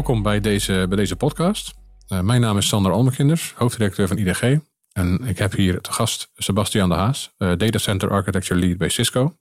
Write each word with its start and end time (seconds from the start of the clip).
welkom 0.00 0.22
bij 0.22 0.40
deze, 0.40 0.86
bij 0.88 0.96
deze 0.96 1.16
podcast. 1.16 1.74
Uh, 2.08 2.20
mijn 2.20 2.40
naam 2.40 2.56
is 2.56 2.68
Sander 2.68 2.92
Almekinders, 2.92 3.54
hoofddirecteur 3.56 4.08
van 4.08 4.16
IDG. 4.16 4.58
En 4.92 5.20
ik 5.24 5.38
heb 5.38 5.52
hier 5.52 5.80
te 5.80 5.92
gast 5.92 6.30
Sebastian 6.34 6.88
de 6.88 6.94
Haas, 6.94 7.34
uh, 7.38 7.52
Data 7.56 7.78
Center 7.78 8.10
Architecture 8.10 8.60
Lead 8.60 8.78
bij 8.78 8.88
Cisco. 8.88 9.36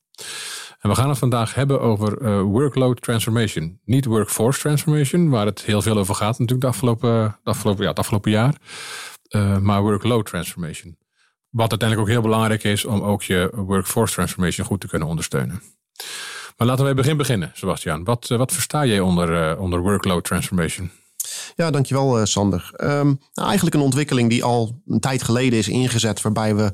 En 0.80 0.90
we 0.90 0.96
gaan 0.96 1.10
het 1.10 1.18
vandaag 1.18 1.54
hebben 1.54 1.82
over 1.82 2.22
uh, 2.22 2.42
workload 2.42 3.02
transformation. 3.02 3.80
Niet 3.86 4.06
workforce 4.06 4.60
transformation, 4.60 5.30
waar 5.30 5.46
het 5.46 5.62
heel 5.62 5.82
veel 5.82 5.98
over 5.98 6.16
gaat 6.16 6.40
natuurlijk 6.40 6.62
de 6.62 6.68
afgelopen, 6.68 7.40
de 7.44 7.50
afgelopen, 7.50 7.84
ja, 7.84 7.90
het 7.90 8.00
afgelopen 8.00 8.32
jaar. 8.32 8.56
maar 9.62 9.82
workload 9.82 10.26
transformation. 10.26 10.98
Wat 11.50 11.70
uiteindelijk 11.70 12.10
ook 12.10 12.14
heel 12.16 12.30
belangrijk 12.30 12.64
is 12.64 12.86
om 12.86 13.02
ook 13.02 13.24
je 13.24 13.52
workforce 13.56 14.14
transformation 14.14 14.68
goed 14.68 14.80
te 14.80 14.88
kunnen 14.88 15.08
ondersteunen. 15.08 15.62
Maar 16.60 16.68
laten 16.68 16.86
we 16.86 16.94
begin 16.94 17.18
beginnen, 17.18 17.52
Sebastian. 17.54 18.04
Wat, 18.04 18.28
wat 18.28 18.54
versta 18.54 18.86
jij 18.86 19.00
onder, 19.00 19.58
onder 19.58 19.80
workload 19.80 20.24
transformation? 20.24 20.92
Ja, 21.56 21.72
dankjewel 21.72 22.20
uh, 22.20 22.26
Sander. 22.26 22.72
Um, 22.84 23.20
nou, 23.34 23.48
eigenlijk 23.48 23.76
een 23.76 23.82
ontwikkeling 23.82 24.30
die 24.30 24.44
al 24.44 24.82
een 24.88 25.00
tijd 25.00 25.24
geleden 25.24 25.60
is 25.60 25.68
ingezet, 25.68 26.22
waarbij 26.22 26.56
we 26.56 26.72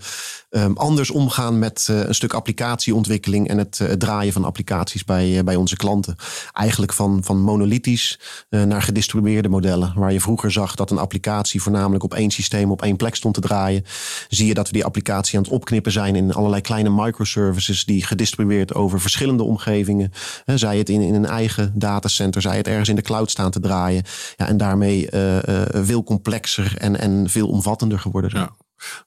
um, 0.49 0.77
anders 0.77 1.11
omgaan 1.11 1.59
met 1.59 1.87
uh, 1.91 2.03
een 2.03 2.15
stuk 2.15 2.33
applicatieontwikkeling 2.33 3.47
en 3.47 3.57
het, 3.57 3.79
uh, 3.81 3.91
draaien 3.91 4.33
van 4.33 4.43
applicaties 4.43 5.03
bij, 5.03 5.43
bij 5.43 5.55
onze 5.55 5.75
klanten. 5.75 6.15
Eigenlijk 6.53 6.93
van, 6.93 7.23
van 7.23 7.41
monolithisch 7.41 8.19
naar 8.49 8.81
gedistribueerde 8.81 9.49
modellen. 9.49 9.93
Waar 9.95 10.13
je 10.13 10.21
vroeger 10.21 10.51
zag 10.51 10.75
dat 10.75 10.91
een 10.91 10.97
applicatie 10.97 11.61
voornamelijk 11.61 12.03
op 12.03 12.13
één 12.13 12.31
systeem 12.31 12.71
op 12.71 12.81
één 12.81 12.95
plek 12.95 13.15
stond 13.15 13.33
te 13.33 13.41
draaien, 13.41 13.83
zie 14.27 14.47
je 14.47 14.53
dat 14.53 14.67
we 14.67 14.73
die 14.73 14.85
applicatie 14.85 15.37
aan 15.37 15.43
het 15.43 15.53
opknippen 15.53 15.91
zijn 15.91 16.15
in 16.15 16.33
allerlei 16.33 16.61
kleine 16.61 16.89
microservices 16.89 17.85
die 17.85 18.05
gedistribueerd 18.05 18.73
over 18.73 19.01
verschillende 19.01 19.43
omgevingen. 19.43 20.11
zij 20.45 20.77
het 20.77 20.89
in, 20.89 21.01
in 21.01 21.13
een 21.13 21.25
eigen 21.25 21.71
datacenter, 21.75 22.41
zij 22.41 22.57
het 22.57 22.67
ergens 22.67 22.89
in 22.89 22.95
de 22.95 23.01
cloud 23.01 23.31
staan 23.31 23.51
te 23.51 23.59
draaien. 23.59 24.03
Ja, 24.35 24.47
en 24.47 24.57
daarmee 24.65 25.07
uh, 25.11 25.35
uh, 25.35 25.61
veel 25.71 26.03
complexer 26.03 26.77
en, 26.77 26.99
en 26.99 27.29
veel 27.29 27.47
omvattender 27.47 27.99
geworden 27.99 28.31
zijn. 28.31 28.43
Ja. 28.43 28.55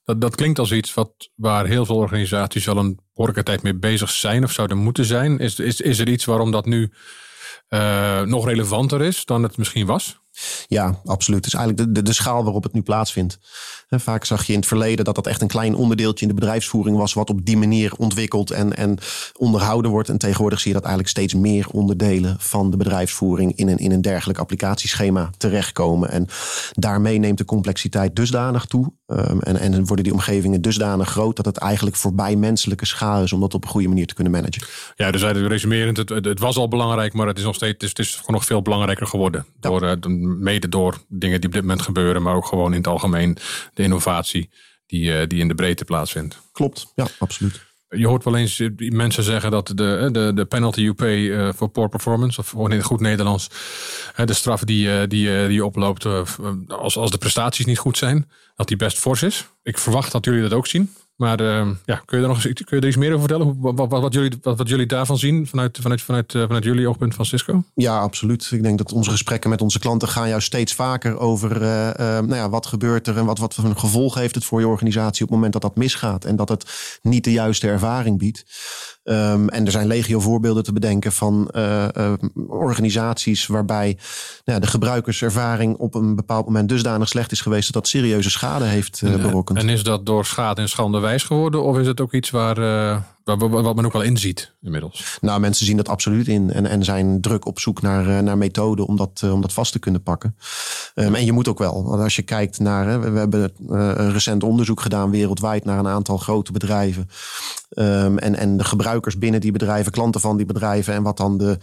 Dat, 0.04 0.20
dat 0.20 0.34
klinkt 0.34 0.58
als 0.58 0.72
iets 0.72 0.94
wat, 0.94 1.30
waar 1.34 1.66
heel 1.66 1.86
veel 1.86 1.96
organisaties 1.96 2.68
al 2.68 2.76
een 2.76 2.98
behoorlijke 3.14 3.42
tijd 3.42 3.62
mee 3.62 3.74
bezig 3.74 4.10
zijn 4.10 4.44
of 4.44 4.52
zouden 4.52 4.76
moeten 4.76 5.04
zijn. 5.04 5.38
Is, 5.38 5.58
is, 5.58 5.80
is 5.80 5.98
er 5.98 6.08
iets 6.08 6.24
waarom 6.24 6.50
dat 6.50 6.66
nu 6.66 6.92
uh, 7.68 8.22
nog 8.22 8.46
relevanter 8.46 9.02
is 9.02 9.24
dan 9.24 9.42
het 9.42 9.56
misschien 9.56 9.86
was? 9.86 10.20
Ja, 10.68 11.00
absoluut. 11.04 11.44
Het 11.44 11.54
is 11.54 11.58
eigenlijk 11.60 11.88
de, 11.88 12.00
de, 12.00 12.08
de 12.08 12.12
schaal 12.12 12.44
waarop 12.44 12.62
het 12.62 12.72
nu 12.72 12.82
plaatsvindt. 12.82 13.38
En 13.88 14.00
vaak 14.00 14.24
zag 14.24 14.46
je 14.46 14.52
in 14.52 14.58
het 14.58 14.68
verleden 14.68 15.04
dat 15.04 15.14
dat 15.14 15.26
echt 15.26 15.42
een 15.42 15.48
klein 15.48 15.74
onderdeeltje 15.74 16.26
in 16.26 16.34
de 16.34 16.40
bedrijfsvoering 16.40 16.96
was, 16.96 17.12
wat 17.12 17.30
op 17.30 17.44
die 17.44 17.56
manier 17.56 17.92
ontwikkeld 17.96 18.50
en, 18.50 18.76
en 18.76 18.98
onderhouden 19.36 19.90
wordt. 19.90 20.08
En 20.08 20.18
tegenwoordig 20.18 20.60
zie 20.60 20.68
je 20.68 20.76
dat 20.76 20.86
eigenlijk 20.86 21.16
steeds 21.16 21.34
meer 21.34 21.68
onderdelen 21.68 22.36
van 22.38 22.70
de 22.70 22.76
bedrijfsvoering 22.76 23.56
in 23.56 23.68
een, 23.68 23.78
in 23.78 23.92
een 23.92 24.02
dergelijk 24.02 24.38
applicatieschema 24.38 25.30
terechtkomen. 25.36 26.10
En 26.10 26.26
daarmee 26.72 27.18
neemt 27.18 27.38
de 27.38 27.44
complexiteit 27.44 28.16
dusdanig 28.16 28.64
toe 28.64 28.92
um, 29.06 29.40
en, 29.40 29.56
en 29.56 29.86
worden 29.86 30.04
die 30.04 30.12
omgevingen 30.12 30.62
dusdanig 30.62 31.08
groot 31.08 31.36
dat 31.36 31.44
het 31.44 31.56
eigenlijk 31.56 31.96
voorbij 31.96 32.36
menselijke 32.36 32.86
schaal 32.86 33.22
is 33.22 33.32
om 33.32 33.40
dat 33.40 33.54
op 33.54 33.64
een 33.64 33.70
goede 33.70 33.88
manier 33.88 34.06
te 34.06 34.14
kunnen 34.14 34.32
managen. 34.32 34.66
Ja, 34.96 35.10
dus 35.10 35.22
resumerend, 35.22 35.96
het, 35.96 36.08
het 36.08 36.40
was 36.40 36.56
al 36.56 36.68
belangrijk, 36.68 37.12
maar 37.12 37.26
het 37.26 37.38
is 37.38 37.44
nog 37.44 37.54
steeds 37.54 37.72
het 37.72 37.82
is, 37.82 37.88
het 37.88 37.98
is 37.98 38.22
nog 38.26 38.44
veel 38.44 38.62
belangrijker 38.62 39.06
geworden. 39.06 39.46
Ja. 39.60 39.68
Door, 39.68 39.82
uh, 39.82 39.92
mede 40.28 40.68
door 40.68 40.98
dingen 41.08 41.40
die 41.40 41.48
op 41.48 41.54
dit 41.54 41.62
moment 41.62 41.82
gebeuren, 41.82 42.22
maar 42.22 42.34
ook 42.34 42.46
gewoon 42.46 42.70
in 42.70 42.78
het 42.78 42.86
algemeen 42.86 43.36
de 43.74 43.82
innovatie 43.82 44.50
die, 44.86 45.20
uh, 45.20 45.26
die 45.26 45.40
in 45.40 45.48
de 45.48 45.54
breedte 45.54 45.84
plaatsvindt. 45.84 46.38
Klopt, 46.52 46.92
ja, 46.94 47.06
absoluut. 47.18 47.66
Je 47.88 48.06
hoort 48.06 48.24
wel 48.24 48.36
eens 48.36 48.62
mensen 48.76 49.22
zeggen 49.22 49.50
dat 49.50 49.66
de, 49.66 50.08
de, 50.12 50.32
de 50.34 50.44
penalty 50.44 50.80
you 50.80 50.94
pay 50.94 51.52
voor 51.52 51.68
poor 51.68 51.88
performance, 51.88 52.40
of 52.40 52.54
in 52.70 52.82
goed 52.82 53.00
Nederlands, 53.00 53.48
de 54.24 54.32
straf 54.32 54.64
die, 54.64 55.06
die, 55.06 55.06
die 55.06 55.52
je 55.52 55.64
oploopt 55.64 56.06
als, 56.68 56.96
als 56.96 57.10
de 57.10 57.18
prestaties 57.18 57.64
niet 57.64 57.78
goed 57.78 57.98
zijn, 57.98 58.30
dat 58.56 58.68
die 58.68 58.76
best 58.76 58.98
fors 58.98 59.22
is. 59.22 59.48
Ik 59.62 59.78
verwacht 59.78 60.12
dat 60.12 60.24
jullie 60.24 60.42
dat 60.42 60.52
ook 60.52 60.66
zien. 60.66 60.94
Maar 61.18 61.40
uh, 61.40 61.68
ja, 61.84 62.02
kun 62.04 62.18
je 62.18 62.22
er 62.22 62.28
nog 62.28 62.44
eens, 62.44 62.54
kun 62.54 62.76
je 62.76 62.82
er 62.82 62.86
iets 62.86 62.96
meer 62.96 63.08
over 63.14 63.28
vertellen? 63.28 63.60
Wat, 63.60 63.88
wat, 63.88 64.12
jullie, 64.12 64.32
wat, 64.42 64.68
jullie 64.68 64.86
daarvan 64.86 65.18
zien 65.18 65.46
vanuit, 65.46 65.78
vanuit, 65.80 66.02
vanuit, 66.02 66.34
uh, 66.34 66.42
vanuit 66.42 66.64
jullie 66.64 66.88
oogpunt 66.88 67.14
van 67.14 67.24
Cisco? 67.24 67.62
Ja, 67.74 67.98
absoluut. 67.98 68.50
Ik 68.50 68.62
denk 68.62 68.78
dat 68.78 68.92
onze 68.92 69.10
gesprekken 69.10 69.50
met 69.50 69.60
onze 69.60 69.78
klanten 69.78 70.08
gaan 70.08 70.28
juist 70.28 70.46
steeds 70.46 70.74
vaker 70.74 71.18
over 71.18 71.62
uh, 71.62 71.68
nou 71.98 72.34
ja, 72.34 72.48
wat 72.48 72.66
gebeurt 72.66 73.06
er 73.06 73.16
en 73.16 73.24
wat, 73.24 73.38
wat 73.38 73.54
voor 73.54 73.64
een 73.64 73.78
gevolg 73.78 74.14
heeft 74.14 74.34
het 74.34 74.44
voor 74.44 74.60
je 74.60 74.68
organisatie 74.68 75.22
op 75.22 75.28
het 75.28 75.36
moment 75.36 75.52
dat 75.52 75.62
dat 75.62 75.76
misgaat. 75.76 76.24
En 76.24 76.36
dat 76.36 76.48
het 76.48 76.98
niet 77.02 77.24
de 77.24 77.32
juiste 77.32 77.68
ervaring 77.68 78.18
biedt. 78.18 78.44
Um, 79.10 79.48
en 79.48 79.64
er 79.64 79.70
zijn 79.70 79.86
legio 79.86 80.20
voorbeelden 80.20 80.64
te 80.64 80.72
bedenken 80.72 81.12
van 81.12 81.50
uh, 81.56 81.84
uh, 81.96 82.12
organisaties 82.48 83.46
waarbij 83.46 83.86
nou 83.86 83.98
ja, 84.44 84.58
de 84.58 84.66
gebruikerservaring 84.66 85.76
op 85.76 85.94
een 85.94 86.14
bepaald 86.14 86.44
moment 86.44 86.68
dusdanig 86.68 87.08
slecht 87.08 87.32
is 87.32 87.40
geweest 87.40 87.64
dat 87.64 87.82
dat 87.82 87.88
serieuze 87.88 88.30
schade 88.30 88.64
heeft 88.64 89.00
uh, 89.04 89.16
berokkend. 89.16 89.58
En 89.58 89.68
is 89.68 89.82
dat 89.82 90.06
door 90.06 90.24
schade 90.26 90.60
en 90.60 90.68
schande 90.68 90.98
wijs 90.98 91.22
geworden 91.22 91.62
of 91.62 91.78
is 91.78 91.86
het 91.86 92.00
ook 92.00 92.12
iets 92.12 92.30
waar, 92.30 92.56
wat 93.36 93.74
men 93.74 93.84
ook 93.84 93.92
wel 93.92 94.02
inziet 94.02 94.54
inmiddels? 94.62 95.18
Nou, 95.20 95.40
mensen 95.40 95.66
zien 95.66 95.76
dat 95.76 95.88
absoluut 95.88 96.28
in 96.28 96.52
en, 96.52 96.66
en 96.66 96.84
zijn 96.84 97.20
druk 97.20 97.46
op 97.46 97.60
zoek 97.60 97.82
naar, 97.82 98.22
naar 98.22 98.38
methoden 98.38 98.86
om 98.86 98.96
dat, 98.96 99.22
om 99.22 99.40
dat 99.40 99.52
vast 99.52 99.72
te 99.72 99.78
kunnen 99.78 100.02
pakken. 100.02 100.36
Um, 100.94 101.14
en 101.14 101.24
je 101.24 101.32
moet 101.32 101.48
ook 101.48 101.58
wel, 101.58 101.84
want 101.84 102.02
als 102.02 102.16
je 102.16 102.22
kijkt 102.22 102.58
naar, 102.58 103.00
we, 103.00 103.10
we 103.10 103.18
hebben 103.18 103.52
een 103.66 104.12
recent 104.12 104.42
onderzoek 104.42 104.80
gedaan 104.80 105.10
wereldwijd 105.10 105.64
naar 105.64 105.78
een 105.78 105.86
aantal 105.88 106.16
grote 106.16 106.52
bedrijven. 106.52 107.08
Um, 107.70 108.18
en, 108.18 108.34
en 108.34 108.56
de 108.56 108.64
gebruikers 108.64 109.18
binnen 109.18 109.40
die 109.40 109.52
bedrijven, 109.52 109.92
klanten 109.92 110.20
van 110.20 110.36
die 110.36 110.46
bedrijven 110.46 110.94
en 110.94 111.02
wat 111.02 111.16
dan 111.16 111.38
de, 111.38 111.58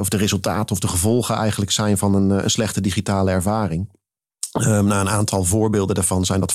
of 0.00 0.08
de 0.08 0.16
resultaten 0.16 0.74
of 0.74 0.80
de 0.80 0.88
gevolgen 0.88 1.34
eigenlijk 1.34 1.70
zijn 1.70 1.98
van 1.98 2.14
een, 2.14 2.30
een 2.30 2.50
slechte 2.50 2.80
digitale 2.80 3.30
ervaring. 3.30 3.88
Um, 4.52 4.84
nou, 4.84 5.00
een 5.00 5.08
aantal 5.08 5.44
voorbeelden 5.44 5.94
daarvan 5.94 6.24
zijn 6.24 6.40
dat 6.40 6.54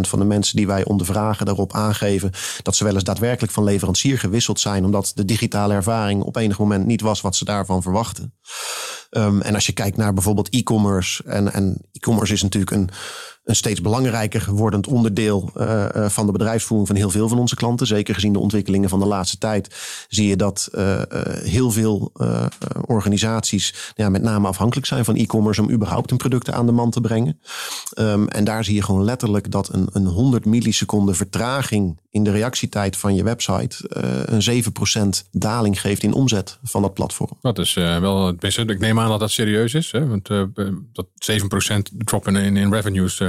van 0.00 0.18
de 0.18 0.24
mensen 0.24 0.56
die 0.56 0.66
wij 0.66 0.84
ondervragen 0.84 1.46
daarop 1.46 1.72
aangeven 1.72 2.30
dat 2.62 2.76
ze 2.76 2.84
wel 2.84 2.94
eens 2.94 3.04
daadwerkelijk 3.04 3.52
van 3.52 3.64
leverancier 3.64 4.18
gewisseld 4.18 4.60
zijn, 4.60 4.84
omdat 4.84 5.12
de 5.14 5.24
digitale 5.24 5.74
ervaring 5.74 6.22
op 6.22 6.36
enig 6.36 6.58
moment 6.58 6.86
niet 6.86 7.00
was 7.00 7.20
wat 7.20 7.36
ze 7.36 7.44
daarvan 7.44 7.82
verwachten. 7.82 8.34
Um, 9.10 9.40
en 9.40 9.54
als 9.54 9.66
je 9.66 9.72
kijkt 9.72 9.96
naar 9.96 10.14
bijvoorbeeld 10.14 10.48
e-commerce, 10.48 11.22
en, 11.22 11.52
en 11.52 11.78
e-commerce 11.92 12.32
is 12.32 12.42
natuurlijk 12.42 12.72
een 12.72 12.90
een 13.50 13.56
steeds 13.56 13.80
belangrijker 13.80 14.52
wordend 14.52 14.86
onderdeel 14.86 15.50
uh, 15.56 15.86
van 16.08 16.26
de 16.26 16.32
bedrijfsvoering 16.32 16.88
van 16.88 16.96
heel 16.96 17.10
veel 17.10 17.28
van 17.28 17.38
onze 17.38 17.54
klanten. 17.54 17.86
Zeker 17.86 18.14
gezien 18.14 18.32
de 18.32 18.38
ontwikkelingen 18.38 18.88
van 18.88 18.98
de 18.98 19.06
laatste 19.06 19.38
tijd 19.38 19.74
zie 20.08 20.28
je 20.28 20.36
dat 20.36 20.68
uh, 20.74 21.00
heel 21.42 21.70
veel 21.70 22.12
organisaties 22.86 23.92
ja, 23.94 24.08
met 24.08 24.22
name 24.22 24.48
afhankelijk 24.48 24.86
zijn 24.86 25.04
van 25.04 25.16
e-commerce 25.16 25.62
om 25.62 25.70
überhaupt 25.70 26.10
hun 26.10 26.18
producten 26.18 26.54
aan 26.54 26.66
de 26.66 26.72
man 26.72 26.90
te 26.90 27.00
brengen. 27.00 27.40
Um, 27.98 28.28
en 28.28 28.44
daar 28.44 28.64
zie 28.64 28.74
je 28.74 28.82
gewoon 28.82 29.04
letterlijk 29.04 29.50
dat 29.50 29.72
een, 29.72 29.88
een 29.92 30.06
100 30.06 30.44
milliseconden 30.44 31.14
vertraging 31.14 32.00
in 32.10 32.24
de 32.24 32.30
reactietijd 32.30 32.96
van 32.96 33.14
je 33.14 33.22
website 33.22 33.76
een 34.24 34.64
7% 35.24 35.28
daling 35.30 35.80
geeft 35.80 36.02
in 36.02 36.12
omzet 36.12 36.58
van 36.62 36.82
dat 36.82 36.94
platform. 36.94 37.38
Dat 37.40 37.58
is 37.58 37.74
wel 37.74 38.26
het 38.26 38.40
beste. 38.40 38.64
Ik 38.64 38.78
neem 38.78 39.00
aan 39.00 39.08
dat 39.08 39.20
dat 39.20 39.30
serieus 39.30 39.74
is. 39.74 39.90
Hè? 39.90 40.06
Want 40.06 40.28
dat 40.92 41.06
7% 41.32 41.96
drop 41.98 42.26
in, 42.26 42.56
in 42.56 42.72
revenues 42.72 43.22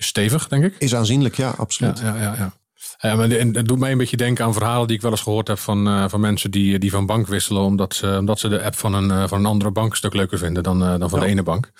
is 0.00 0.06
stevig, 0.06 0.48
denk 0.48 0.64
ik. 0.64 0.74
Is 0.78 0.94
aanzienlijk, 0.94 1.36
ja, 1.36 1.50
absoluut. 1.50 1.98
Ja, 1.98 2.16
ja, 2.16 2.34
ja. 2.38 2.52
ja. 2.98 3.16
maar 3.16 3.28
het 3.28 3.66
doet 3.66 3.78
mij 3.78 3.92
een 3.92 3.98
beetje 3.98 4.16
denken 4.16 4.44
aan 4.44 4.52
verhalen 4.52 4.86
die 4.86 4.96
ik 4.96 5.02
wel 5.02 5.10
eens 5.10 5.20
gehoord 5.20 5.48
heb 5.48 5.58
van, 5.58 5.88
uh, 5.88 6.08
van 6.08 6.20
mensen 6.20 6.50
die, 6.50 6.78
die 6.78 6.90
van 6.90 7.06
bank 7.06 7.26
wisselen. 7.26 7.62
Omdat 7.62 7.94
ze, 7.94 8.16
omdat 8.18 8.38
ze 8.38 8.48
de 8.48 8.62
app 8.62 8.76
van 8.76 8.94
een, 8.94 9.08
uh, 9.08 9.28
van 9.28 9.38
een 9.38 9.46
andere 9.46 9.70
bank 9.70 9.90
een 9.90 9.96
stuk 9.96 10.14
leuker 10.14 10.38
vinden 10.38 10.62
dan, 10.62 10.82
uh, 10.82 10.98
dan 10.98 11.10
van 11.10 11.18
ja. 11.18 11.24
de 11.24 11.30
ene 11.30 11.42
bank. 11.42 11.64
En 11.64 11.72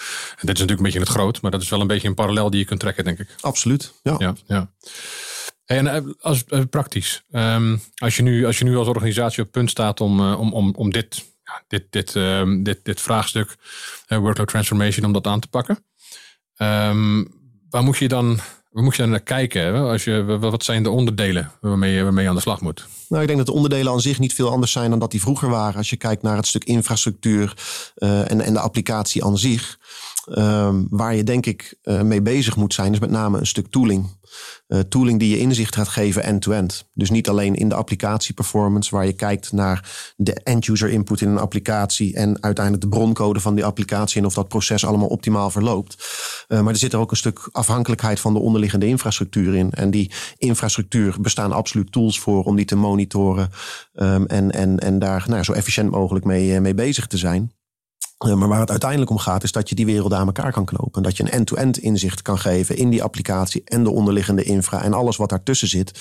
dit 0.47 0.56
is 0.56 0.60
natuurlijk 0.60 0.78
een 0.78 0.82
beetje 0.82 0.98
in 0.98 1.04
het 1.04 1.14
groot, 1.14 1.41
maar 1.41 1.50
dat 1.50 1.62
is 1.62 1.69
wel 1.69 1.80
een 1.80 1.86
beetje 1.86 2.09
een 2.09 2.14
parallel 2.14 2.50
die 2.50 2.60
je 2.60 2.66
kunt 2.66 2.80
trekken, 2.80 3.04
denk 3.04 3.19
ik. 3.19 3.28
Absoluut, 3.41 3.92
ja. 4.03 4.14
ja, 4.19 4.34
ja. 4.47 4.70
En 5.64 6.16
als, 6.20 6.44
praktisch, 6.70 7.22
um, 7.30 7.80
als, 7.95 8.16
je 8.16 8.22
nu, 8.22 8.47
als 8.47 8.59
je 8.59 8.65
nu 8.65 8.77
als 8.77 8.89
organisatie 8.89 9.42
op 9.42 9.50
punt 9.50 9.71
staat 9.71 10.00
om, 10.00 10.33
om, 10.33 10.53
om, 10.53 10.74
om 10.77 10.91
dit, 10.91 11.24
dit, 11.68 11.84
dit, 11.91 12.15
um, 12.15 12.62
dit, 12.62 12.80
dit 12.83 13.00
vraagstuk, 13.00 13.56
workload 14.09 14.48
transformation, 14.48 15.06
om 15.06 15.12
dat 15.12 15.27
aan 15.27 15.41
te 15.41 15.48
pakken. 15.48 15.84
Um, 16.56 17.40
waar 17.71 17.83
moet 17.83 17.99
je 17.99 18.09
dan 18.09 18.41
waar 18.71 18.84
moet 18.84 18.97
je 18.97 19.07
naar 19.07 19.21
kijken? 19.21 19.75
Als 19.75 20.05
je, 20.05 20.25
wat 20.25 20.65
zijn 20.65 20.83
de 20.83 20.91
onderdelen 20.91 21.51
waarmee 21.61 21.93
je, 21.93 22.03
waarmee 22.03 22.22
je 22.22 22.28
aan 22.28 22.37
de 22.37 22.41
slag 22.41 22.61
moet? 22.61 22.87
Nou, 23.09 23.21
ik 23.21 23.27
denk 23.27 23.39
dat 23.39 23.49
de 23.49 23.55
onderdelen 23.55 23.93
aan 23.93 24.01
zich 24.01 24.19
niet 24.19 24.34
veel 24.34 24.51
anders 24.51 24.72
zijn 24.72 24.91
dan 24.91 24.99
dat 24.99 25.11
die 25.11 25.21
vroeger 25.21 25.49
waren. 25.49 25.77
Als 25.77 25.91
je 25.91 25.97
kijkt 25.97 26.22
naar 26.22 26.37
het 26.37 26.47
stuk 26.47 26.65
infrastructuur 26.65 27.55
uh, 27.97 28.31
en, 28.31 28.41
en 28.41 28.53
de 28.53 28.61
applicatie 28.61 29.25
aan 29.25 29.39
zich. 29.39 29.78
Um, 30.39 30.87
waar 30.91 31.15
je 31.15 31.25
denk 31.25 31.47
ik 31.47 31.75
uh, 31.84 32.01
mee 32.01 32.22
bezig 32.22 32.57
moet 32.57 32.75
zijn, 32.75 32.93
is 32.93 32.99
met 32.99 33.11
name 33.11 33.39
een 33.39 33.47
stuk 33.47 33.67
tooling. 33.71 34.19
Uh, 34.68 34.78
tooling 34.78 35.18
die 35.18 35.30
je 35.30 35.38
inzicht 35.38 35.74
gaat 35.74 35.88
geven 35.88 36.22
end-to-end. 36.22 36.88
Dus 36.94 37.10
niet 37.10 37.28
alleen 37.28 37.54
in 37.54 37.68
de 37.68 37.74
applicatieperformance, 37.74 38.94
waar 38.94 39.06
je 39.06 39.12
kijkt 39.12 39.53
naar 39.53 40.12
de 40.16 40.32
end-user 40.32 40.88
input 40.88 41.21
in 41.21 41.28
een 41.28 41.38
applicatie 41.38 42.15
en 42.15 42.42
uiteindelijk 42.42 42.84
de 42.84 42.97
broncode 42.97 43.41
van 43.41 43.54
die 43.54 43.65
applicatie 43.65 44.21
en 44.21 44.27
of 44.27 44.34
dat 44.34 44.48
proces 44.48 44.84
allemaal 44.84 45.09
optimaal 45.09 45.50
verloopt. 45.50 45.97
Uh, 46.48 46.60
maar 46.60 46.72
er 46.72 46.78
zit 46.78 46.92
er 46.92 46.98
ook 46.98 47.10
een 47.10 47.16
stuk 47.16 47.48
afhankelijkheid 47.53 48.21
van 48.21 48.32
de 48.32 48.38
onderliggende 48.38 48.86
infrastructuur 48.86 49.54
in. 49.54 49.71
En 49.71 49.91
die 49.91 50.12
infrastructuur 50.36 51.16
bestaan 51.21 51.53
absoluut 51.53 51.92
tools 51.92 52.21
voor 52.21 52.44
om 52.44 52.56
die 52.56 52.65
te 52.65 52.76
monitoren 52.76 53.50
um, 53.94 54.26
en, 54.26 54.50
en, 54.50 54.78
en 54.78 54.98
daar 54.98 55.24
nou, 55.28 55.42
zo 55.42 55.53
efficiënt 55.53 55.91
mogelijk 55.91 56.24
mee, 56.24 56.60
mee 56.60 56.74
bezig 56.74 57.06
te 57.06 57.16
zijn. 57.16 57.53
Eh, 58.27 58.34
maar 58.34 58.49
waar 58.49 58.61
het 58.61 58.71
uiteindelijk 58.71 59.11
om 59.11 59.19
gaat, 59.19 59.43
is 59.43 59.53
dat 59.53 59.69
je 59.69 59.75
die 59.75 59.87
werelden 59.87 60.19
aan 60.19 60.27
elkaar 60.27 60.53
kan 60.53 60.65
knopen. 60.65 60.93
En 60.93 61.03
dat 61.03 61.17
je 61.17 61.22
een 61.22 61.31
end-to-end 61.31 61.78
inzicht 61.78 62.22
kan 62.22 62.39
geven 62.39 62.77
in 62.77 62.91
die 62.91 63.03
applicatie 63.03 63.63
en 63.65 63.83
de 63.83 63.91
onderliggende 63.91 64.43
infra 64.43 64.83
en 64.83 64.93
alles 64.93 65.17
wat 65.17 65.28
daartussen 65.28 65.69
zit. 65.69 66.01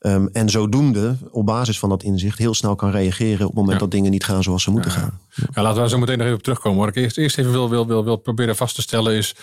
Um, 0.00 0.28
en 0.32 0.48
zodoende, 0.48 1.16
op 1.30 1.46
basis 1.46 1.78
van 1.78 1.88
dat 1.88 2.02
inzicht, 2.02 2.38
heel 2.38 2.54
snel 2.54 2.74
kan 2.74 2.90
reageren 2.90 3.40
op 3.40 3.46
het 3.46 3.54
moment 3.54 3.80
dat 3.80 3.90
dingen 3.90 4.10
niet 4.10 4.24
gaan 4.24 4.42
zoals 4.42 4.62
ze 4.62 4.70
moeten 4.70 4.90
gaan. 4.90 5.20
Ja, 5.54 5.62
laten 5.62 5.82
we 5.82 5.88
zo 5.88 5.98
meteen 5.98 6.16
nog 6.16 6.26
even 6.26 6.38
op 6.38 6.44
terugkomen. 6.44 6.78
Wat 6.78 6.88
ik 6.88 6.96
eerst, 6.96 7.18
eerst 7.18 7.38
even 7.38 7.52
wil, 7.52 7.70
wil, 7.70 7.86
wil, 7.86 8.04
wil 8.04 8.16
proberen 8.16 8.56
vast 8.56 8.74
te 8.74 8.82
stellen 8.82 9.12
is 9.12 9.34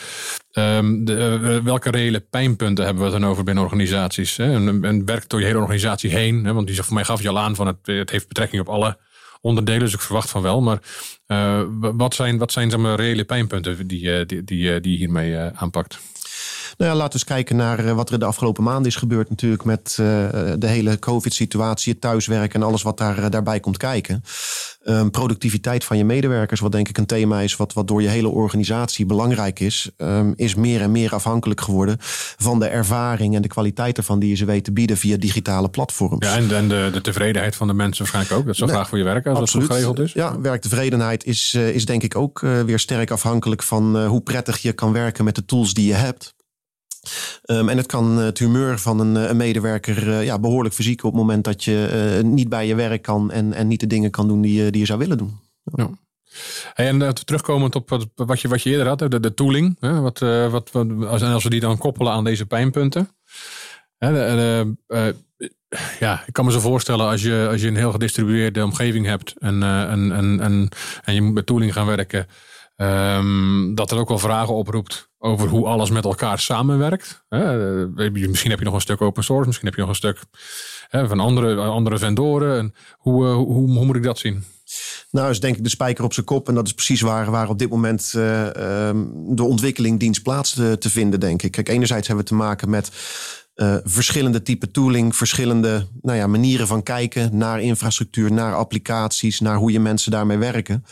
um, 0.53 1.05
de, 1.05 1.39
uh, 1.41 1.63
welke 1.63 1.89
reële 1.89 2.19
pijnpunten 2.19 2.85
hebben 2.85 3.03
we 3.03 3.11
het 3.11 3.21
dan 3.21 3.29
over 3.29 3.43
binnen 3.43 3.63
organisaties? 3.63 4.37
Hè? 4.37 4.53
En, 4.53 4.83
en 4.83 5.05
werkt 5.05 5.29
door 5.29 5.39
je 5.39 5.45
hele 5.45 5.59
organisatie 5.59 6.09
heen. 6.09 6.45
Hè? 6.45 6.53
Want 6.53 6.67
die, 6.67 6.83
voor 6.83 6.93
mij 6.93 7.05
gaf 7.05 7.21
je 7.21 7.29
al 7.29 7.39
aan 7.39 7.55
van 7.55 7.67
het, 7.67 7.77
het 7.83 8.09
heeft 8.09 8.27
betrekking 8.27 8.61
op 8.61 8.69
alle 8.69 8.97
onderdelen, 9.43 9.79
dus 9.79 9.93
ik 9.93 10.01
verwacht 10.01 10.29
van 10.29 10.41
wel. 10.41 10.61
Maar 10.61 10.79
uh, 11.27 11.61
wat 11.77 12.15
zijn, 12.15 12.37
wat 12.37 12.51
zijn 12.51 12.69
zeg 12.69 12.95
reële 12.95 13.23
pijnpunten 13.23 13.87
die, 13.87 14.25
die, 14.25 14.43
die, 14.43 14.79
die 14.79 14.97
hiermee 14.97 15.37
aanpakt? 15.37 15.99
Nou 16.77 16.91
ja, 16.91 16.97
laten 16.97 17.07
we 17.07 17.13
eens 17.13 17.23
kijken 17.23 17.55
naar 17.55 17.95
wat 17.95 18.09
er 18.09 18.19
de 18.19 18.25
afgelopen 18.25 18.63
maanden 18.63 18.85
is 18.85 18.95
gebeurd. 18.95 19.29
Natuurlijk 19.29 19.63
met 19.63 19.97
uh, 19.99 20.07
de 20.57 20.67
hele 20.67 20.99
COVID-situatie, 20.99 21.91
het 21.91 22.01
thuiswerken 22.01 22.61
en 22.61 22.67
alles 22.67 22.81
wat 22.81 22.97
daar, 22.97 23.29
daarbij 23.29 23.59
komt 23.59 23.77
kijken. 23.77 24.23
Um, 24.85 25.11
productiviteit 25.11 25.83
van 25.83 25.97
je 25.97 26.05
medewerkers, 26.05 26.59
wat 26.59 26.71
denk 26.71 26.89
ik 26.89 26.97
een 26.97 27.05
thema 27.05 27.41
is 27.41 27.55
wat, 27.55 27.73
wat 27.73 27.87
door 27.87 28.01
je 28.01 28.07
hele 28.07 28.27
organisatie 28.27 29.05
belangrijk 29.05 29.59
is, 29.59 29.89
um, 29.97 30.33
is 30.35 30.55
meer 30.55 30.81
en 30.81 30.91
meer 30.91 31.13
afhankelijk 31.13 31.61
geworden 31.61 31.97
van 32.37 32.59
de 32.59 32.67
ervaring 32.67 33.35
en 33.35 33.41
de 33.41 33.47
kwaliteit 33.47 33.97
ervan 33.97 34.19
die 34.19 34.29
je 34.29 34.35
ze 34.35 34.45
weet 34.45 34.63
te 34.63 34.71
bieden 34.71 34.97
via 34.97 35.17
digitale 35.17 35.69
platforms. 35.69 36.27
Ja, 36.27 36.35
en, 36.35 36.55
en 36.55 36.67
de, 36.67 36.89
de 36.93 37.01
tevredenheid 37.01 37.55
van 37.55 37.67
de 37.67 37.73
mensen 37.73 38.03
waarschijnlijk 38.03 38.39
ook. 38.39 38.45
Dat 38.45 38.55
zo 38.55 38.65
nee, 38.65 38.73
graag 38.73 38.89
voor 38.89 38.97
je 38.97 39.03
werken 39.03 39.31
als 39.31 39.39
absoluut. 39.39 39.67
dat 39.67 39.77
geregeld 39.77 39.99
is. 39.99 40.13
Ja, 40.13 40.39
werktevredenheid 40.41 41.25
is, 41.25 41.53
is 41.53 41.85
denk 41.85 42.03
ik 42.03 42.15
ook 42.15 42.39
weer 42.39 42.79
sterk 42.79 43.11
afhankelijk 43.11 43.63
van 43.63 44.05
hoe 44.05 44.21
prettig 44.21 44.57
je 44.57 44.73
kan 44.73 44.93
werken 44.93 45.23
met 45.23 45.35
de 45.35 45.45
tools 45.45 45.73
die 45.73 45.87
je 45.87 45.93
hebt. 45.93 46.33
Um, 47.45 47.69
en 47.69 47.77
het 47.77 47.85
kan 47.85 48.17
het 48.17 48.39
humeur 48.39 48.79
van 48.79 48.99
een, 48.99 49.15
een 49.15 49.37
medewerker 49.37 50.07
uh, 50.07 50.23
ja, 50.23 50.39
behoorlijk 50.39 50.75
verzieken 50.75 51.07
op 51.07 51.13
het 51.13 51.21
moment 51.21 51.43
dat 51.43 51.63
je 51.63 52.21
niet 52.23 52.49
bij 52.49 52.67
je 52.67 52.75
werk 52.75 53.01
kan 53.01 53.31
en, 53.31 53.53
en 53.53 53.67
niet 53.67 53.79
de 53.79 53.87
dingen 53.87 54.11
kan 54.11 54.27
doen 54.27 54.41
die, 54.41 54.71
die 54.71 54.79
je 54.79 54.87
zou 54.87 54.99
willen 54.99 55.17
doen. 55.17 55.39
Ja. 55.63 55.89
En 56.73 57.13
terugkomend 57.13 57.75
op 57.75 58.09
wat, 58.15 58.41
je, 58.41 58.47
wat 58.47 58.61
je 58.61 58.69
eerder 58.69 58.87
had, 58.87 58.99
de, 58.99 59.33
tooling. 59.33 59.77
Hè, 59.79 59.99
wat, 59.99 60.19
wat, 60.51 60.71
als, 61.07 61.21
en 61.21 61.31
als 61.31 61.43
we 61.43 61.49
die 61.49 61.59
dan 61.59 61.77
koppelen 61.77 62.13
aan 62.13 62.23
deze 62.23 62.45
pijnpunten. 62.45 63.09
Hè, 63.97 64.13
de, 64.13 64.75
ja, 65.99 66.23
ik 66.25 66.33
kan 66.33 66.45
me 66.45 66.51
zo 66.51 66.59
voorstellen 66.59 67.07
als 67.07 67.21
je, 67.21 67.47
als 67.51 67.61
je 67.61 67.67
een 67.67 67.75
heel 67.75 67.91
gedistribueerde 67.91 68.63
omgeving 68.63 69.05
hebt 69.05 69.33
en, 69.39 69.63
en, 69.63 70.69
en 71.03 71.13
je 71.13 71.21
moet 71.21 71.33
met 71.33 71.45
tooling 71.45 71.73
gaan 71.73 71.85
werken. 71.85 72.27
Um, 72.75 73.75
dat 73.75 73.91
er 73.91 73.97
ook 73.97 74.07
wel 74.07 74.19
vragen 74.19 74.53
oproept 74.53 75.09
over 75.17 75.47
hoe 75.47 75.65
alles 75.65 75.89
met 75.89 76.05
elkaar 76.05 76.39
samenwerkt. 76.39 77.25
misschien 77.29 78.49
heb 78.49 78.59
je 78.59 78.65
nog 78.65 78.73
een 78.73 78.81
stuk 78.81 79.01
open 79.01 79.23
source, 79.23 79.45
misschien 79.45 79.67
heb 79.67 79.75
je 79.75 79.81
nog 79.81 79.89
een 79.89 79.95
stuk 79.95 80.19
van 80.89 81.19
andere, 81.19 81.55
andere 81.55 81.97
vendoren. 81.97 82.57
En 82.57 82.73
hoe, 82.97 83.25
hoe, 83.25 83.45
hoe, 83.45 83.71
hoe 83.71 83.85
moet 83.85 83.95
ik 83.95 84.03
dat 84.03 84.17
zien? 84.17 84.43
Nou, 85.11 85.29
is 85.29 85.39
denk 85.39 85.57
ik 85.57 85.63
de 85.63 85.69
spijker 85.69 86.03
op 86.03 86.13
zijn 86.13 86.25
kop. 86.25 86.47
En 86.47 86.55
dat 86.55 86.65
is 86.65 86.73
precies 86.73 87.01
waar, 87.01 87.31
waar 87.31 87.49
op 87.49 87.59
dit 87.59 87.69
moment 87.69 88.13
uh, 88.15 88.49
de 89.27 89.43
ontwikkeling 89.43 89.99
dienst 89.99 90.23
plaats 90.23 90.53
te, 90.53 90.77
te, 90.77 90.89
vinden, 90.89 91.19
denk 91.19 91.41
ik. 91.41 91.51
Kijk, 91.51 91.69
enerzijds 91.69 92.07
hebben 92.07 92.25
we 92.25 92.31
te 92.31 92.37
maken 92.37 92.69
met 92.69 92.91
uh, 93.55 93.75
verschillende 93.83 94.41
type 94.41 94.71
tooling, 94.71 95.15
verschillende 95.15 95.87
nou 96.01 96.17
ja, 96.17 96.27
manieren 96.27 96.67
van 96.67 96.83
kijken 96.83 97.37
naar 97.37 97.61
infrastructuur, 97.61 98.31
naar 98.31 98.55
applicaties, 98.55 99.39
naar 99.39 99.55
hoe 99.55 99.71
je 99.71 99.79
mensen 99.79 100.11
daarmee 100.11 100.37
werken. 100.37 100.85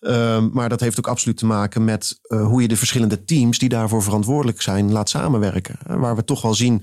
Uh, 0.00 0.46
maar 0.52 0.68
dat 0.68 0.80
heeft 0.80 0.98
ook 0.98 1.06
absoluut 1.06 1.36
te 1.36 1.46
maken 1.46 1.84
met 1.84 2.20
uh, 2.22 2.46
hoe 2.46 2.62
je 2.62 2.68
de 2.68 2.76
verschillende 2.76 3.24
teams 3.24 3.58
die 3.58 3.68
daarvoor 3.68 4.02
verantwoordelijk 4.02 4.62
zijn 4.62 4.92
laat 4.92 5.08
samenwerken. 5.08 5.78
Waar 5.86 6.16
we 6.16 6.24
toch 6.24 6.42
wel 6.42 6.54
zien 6.54 6.82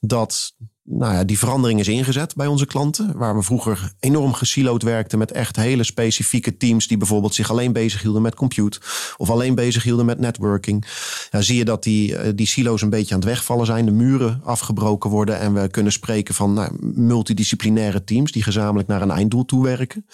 dat 0.00 0.54
nou 0.90 1.12
ja, 1.14 1.24
die 1.24 1.38
verandering 1.38 1.80
is 1.80 1.88
ingezet 1.88 2.34
bij 2.34 2.46
onze 2.46 2.66
klanten. 2.66 3.12
Waar 3.16 3.36
we 3.36 3.42
vroeger 3.42 3.92
enorm 4.00 4.32
gesiloed 4.32 4.82
werkten 4.82 5.18
met 5.18 5.32
echt 5.32 5.56
hele 5.56 5.84
specifieke 5.84 6.56
teams 6.56 6.86
die 6.86 6.96
bijvoorbeeld 6.96 7.34
zich 7.34 7.50
alleen 7.50 7.72
bezighielden 7.72 8.22
met 8.22 8.34
compute 8.34 8.80
of 9.16 9.30
alleen 9.30 9.54
bezighielden 9.54 10.06
met 10.06 10.18
networking. 10.18 10.84
Ja, 11.30 11.40
zie 11.40 11.56
je 11.56 11.64
dat 11.64 11.82
die, 11.82 12.16
eh, 12.16 12.32
die 12.34 12.46
silo's 12.46 12.82
een 12.82 12.90
beetje 12.90 13.14
aan 13.14 13.20
het 13.20 13.28
wegvallen 13.28 13.66
zijn, 13.66 13.84
de 13.84 13.90
muren 13.90 14.40
afgebroken 14.44 15.10
worden 15.10 15.38
en 15.38 15.54
we 15.54 15.68
kunnen 15.68 15.92
spreken 15.92 16.34
van 16.34 16.52
nou, 16.52 16.72
multidisciplinaire 16.80 18.04
teams 18.04 18.32
die 18.32 18.42
gezamenlijk 18.42 18.88
naar 18.88 19.02
een 19.02 19.10
einddoel 19.10 19.44
toe 19.44 19.62
werken. 19.62 20.06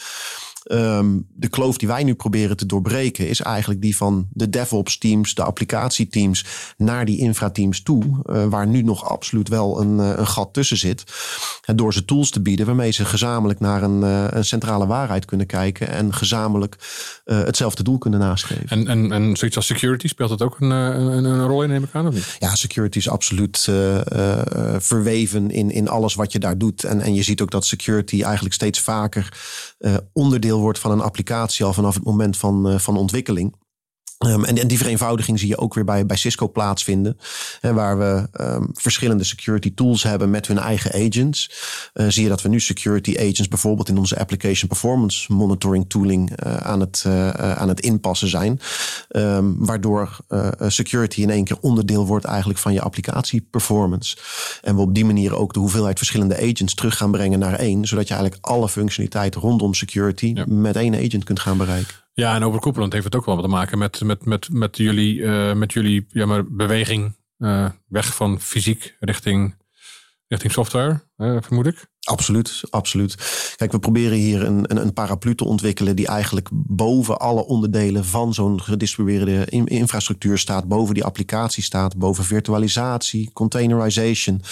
Um, 0.72 1.26
de 1.34 1.49
kloof 1.49 1.76
die 1.76 1.88
wij 1.88 2.05
nu 2.05 2.14
proberen 2.14 2.56
te 2.56 2.66
doorbreken 2.66 3.28
is 3.28 3.40
eigenlijk 3.40 3.82
die 3.82 3.96
van 3.96 4.26
de 4.31 4.50
DevOps 4.50 4.99
teams, 4.99 5.34
de 5.34 5.43
applicatieteams 5.43 6.44
naar 6.76 7.05
die 7.05 7.19
infra-teams 7.19 7.82
toe, 7.82 8.05
uh, 8.05 8.44
waar 8.44 8.66
nu 8.66 8.82
nog 8.82 9.08
absoluut 9.08 9.49
wel 9.49 9.81
een, 9.81 9.99
uh, 9.99 10.12
een 10.16 10.26
gat 10.26 10.52
tussen 10.52 10.76
zit. 10.76 11.05
En 11.64 11.76
door 11.76 11.93
ze 11.93 12.05
tools 12.05 12.31
te 12.31 12.40
bieden 12.40 12.66
waarmee 12.66 12.90
ze 12.90 13.05
gezamenlijk 13.05 13.61
naar 13.61 13.82
een, 13.82 14.00
uh, 14.00 14.25
een 14.31 14.44
centrale 14.44 14.87
waarheid 14.87 15.25
kunnen 15.25 15.46
kijken 15.46 15.88
en 15.88 16.14
gezamenlijk 16.14 16.76
hetzelfde 17.25 17.82
doel 17.82 17.99
kunnen 17.99 18.20
nastreven. 18.20 18.69
En, 18.69 18.87
en, 18.87 19.12
en 19.12 19.37
zoiets 19.37 19.56
als 19.56 19.66
security, 19.66 20.08
speelt 20.08 20.28
dat 20.28 20.43
ook 20.43 20.61
een, 20.61 20.70
een, 20.70 21.25
een 21.25 21.46
rol 21.46 21.62
in, 21.62 21.69
neem 21.69 21.82
ik 21.82 21.90
aan, 21.93 22.06
of 22.06 22.14
niet? 22.14 22.37
Ja, 22.38 22.55
security 22.55 22.99
is 22.99 23.08
absoluut 23.08 23.58
verweven 24.78 25.50
in, 25.50 25.70
in 25.70 25.88
alles 25.88 26.14
wat 26.14 26.32
je 26.32 26.38
daar 26.38 26.58
doet. 26.58 26.84
En, 26.84 27.00
en 27.00 27.14
je 27.14 27.22
ziet 27.22 27.40
ook 27.40 27.50
dat 27.50 27.66
security 27.66 28.22
eigenlijk 28.22 28.55
steeds 28.55 28.81
vaker 28.81 29.38
onderdeel 30.12 30.53
wordt 30.58 30.78
van 30.78 30.90
een 30.90 31.00
applicatie 31.00 31.64
al 31.64 31.72
vanaf 31.72 31.94
het 31.94 32.04
moment 32.04 32.36
van, 32.36 32.70
uh, 32.70 32.78
van 32.78 32.96
ontwikkeling. 32.96 33.54
Um, 34.26 34.44
en, 34.44 34.59
en, 34.59 34.69
die 34.69 34.79
vereenvoudiging 34.79 35.38
zie 35.38 35.49
je 35.49 35.59
ook 35.59 35.75
weer 35.75 35.85
bij, 35.85 36.06
bij 36.06 36.17
Cisco 36.17 36.49
plaatsvinden. 36.49 37.19
Hè, 37.61 37.73
waar 37.73 37.99
we 37.99 38.29
um, 38.41 38.69
verschillende 38.73 39.25
security 39.25 39.75
tools 39.75 40.03
hebben 40.03 40.31
met 40.31 40.47
hun 40.47 40.59
eigen 40.59 40.93
agents. 41.06 41.50
Uh, 41.94 42.06
zie 42.09 42.23
je 42.23 42.29
dat 42.29 42.43
we 42.43 42.49
nu 42.49 42.61
security 42.61 43.17
agents 43.19 43.49
bijvoorbeeld 43.49 43.88
in 43.88 43.99
onze 43.99 44.19
application 44.19 44.69
performance 44.69 45.32
monitoring 45.32 45.88
tooling 45.88 46.31
uh, 46.31 46.56
aan, 46.56 46.81
het, 46.81 47.05
uh, 47.06 47.31
aan 47.31 47.69
het 47.69 47.81
inpassen 47.81 48.29
zijn. 48.29 48.61
Um, 49.09 49.65
waardoor 49.65 50.17
security 50.59 51.21
in 51.21 51.31
één 51.31 51.44
keer 51.44 51.59
onderdeel 51.61 52.06
wordt 52.06 52.25
eigenlijk 52.25 52.59
van 52.59 52.73
je 52.73 52.81
applicatie 52.81 53.47
performance. 53.50 54.17
En 54.62 54.75
we 54.75 54.81
op 54.81 54.94
die 54.94 55.05
manier 55.05 55.37
ook 55.37 55.53
de 55.53 55.59
hoeveelheid 55.59 55.97
verschillende 55.97 56.37
agents 56.37 56.75
terug 56.75 56.97
gaan 56.97 57.11
brengen 57.11 57.38
naar 57.38 57.55
één. 57.55 57.85
Zodat 57.85 58.09
je 58.09 58.14
eigenlijk 58.14 58.47
alle 58.47 58.69
functionaliteit 58.69 59.35
rondom 59.35 59.75
security 59.75 60.33
ja. 60.35 60.45
met 60.49 60.76
één 60.76 60.95
agent 60.95 61.25
kunt 61.25 61.40
gaan 61.40 61.57
bereiken. 61.57 62.03
Ja, 62.16 62.35
en 62.35 62.44
overkoepelend 62.44 62.92
heeft 62.92 63.04
het 63.04 63.16
ook 63.16 63.25
wel 63.25 63.35
wat 63.35 63.44
te 63.44 63.50
maken 63.50 63.78
met, 63.78 64.00
met, 64.00 64.25
met, 64.25 64.49
met 64.52 64.76
jullie, 64.76 65.18
uh, 65.18 65.54
met 65.54 65.73
jullie 65.73 66.06
ja, 66.09 66.26
maar 66.26 66.52
beweging 66.52 67.16
uh, 67.38 67.71
weg 67.88 68.14
van 68.14 68.40
fysiek 68.40 68.97
richting, 69.00 69.56
richting 70.28 70.52
software, 70.52 71.04
uh, 71.16 71.37
vermoed 71.40 71.66
ik. 71.66 71.87
Absoluut, 72.04 72.62
absoluut. 72.70 73.16
Kijk, 73.56 73.73
we 73.73 73.78
proberen 73.78 74.18
hier 74.18 74.44
een, 74.44 74.64
een, 74.70 74.76
een, 74.76 74.92
paraplu 74.92 75.34
te 75.34 75.44
ontwikkelen 75.44 75.96
die 75.96 76.06
eigenlijk 76.06 76.49
boven 76.52 77.18
alle 77.18 77.46
onderdelen 77.46 78.04
van 78.04 78.34
zo'n 78.34 78.62
gedistribueerde 78.62 79.44
in, 79.49 79.66
infrastructuur 79.66 80.38
staat, 80.38 80.68
boven 80.68 80.94
die 80.94 81.04
applicatie 81.04 81.62
staat, 81.62 81.96
boven 81.96 82.25
virtualisatie, 82.25 83.30
containerization. 83.32 84.42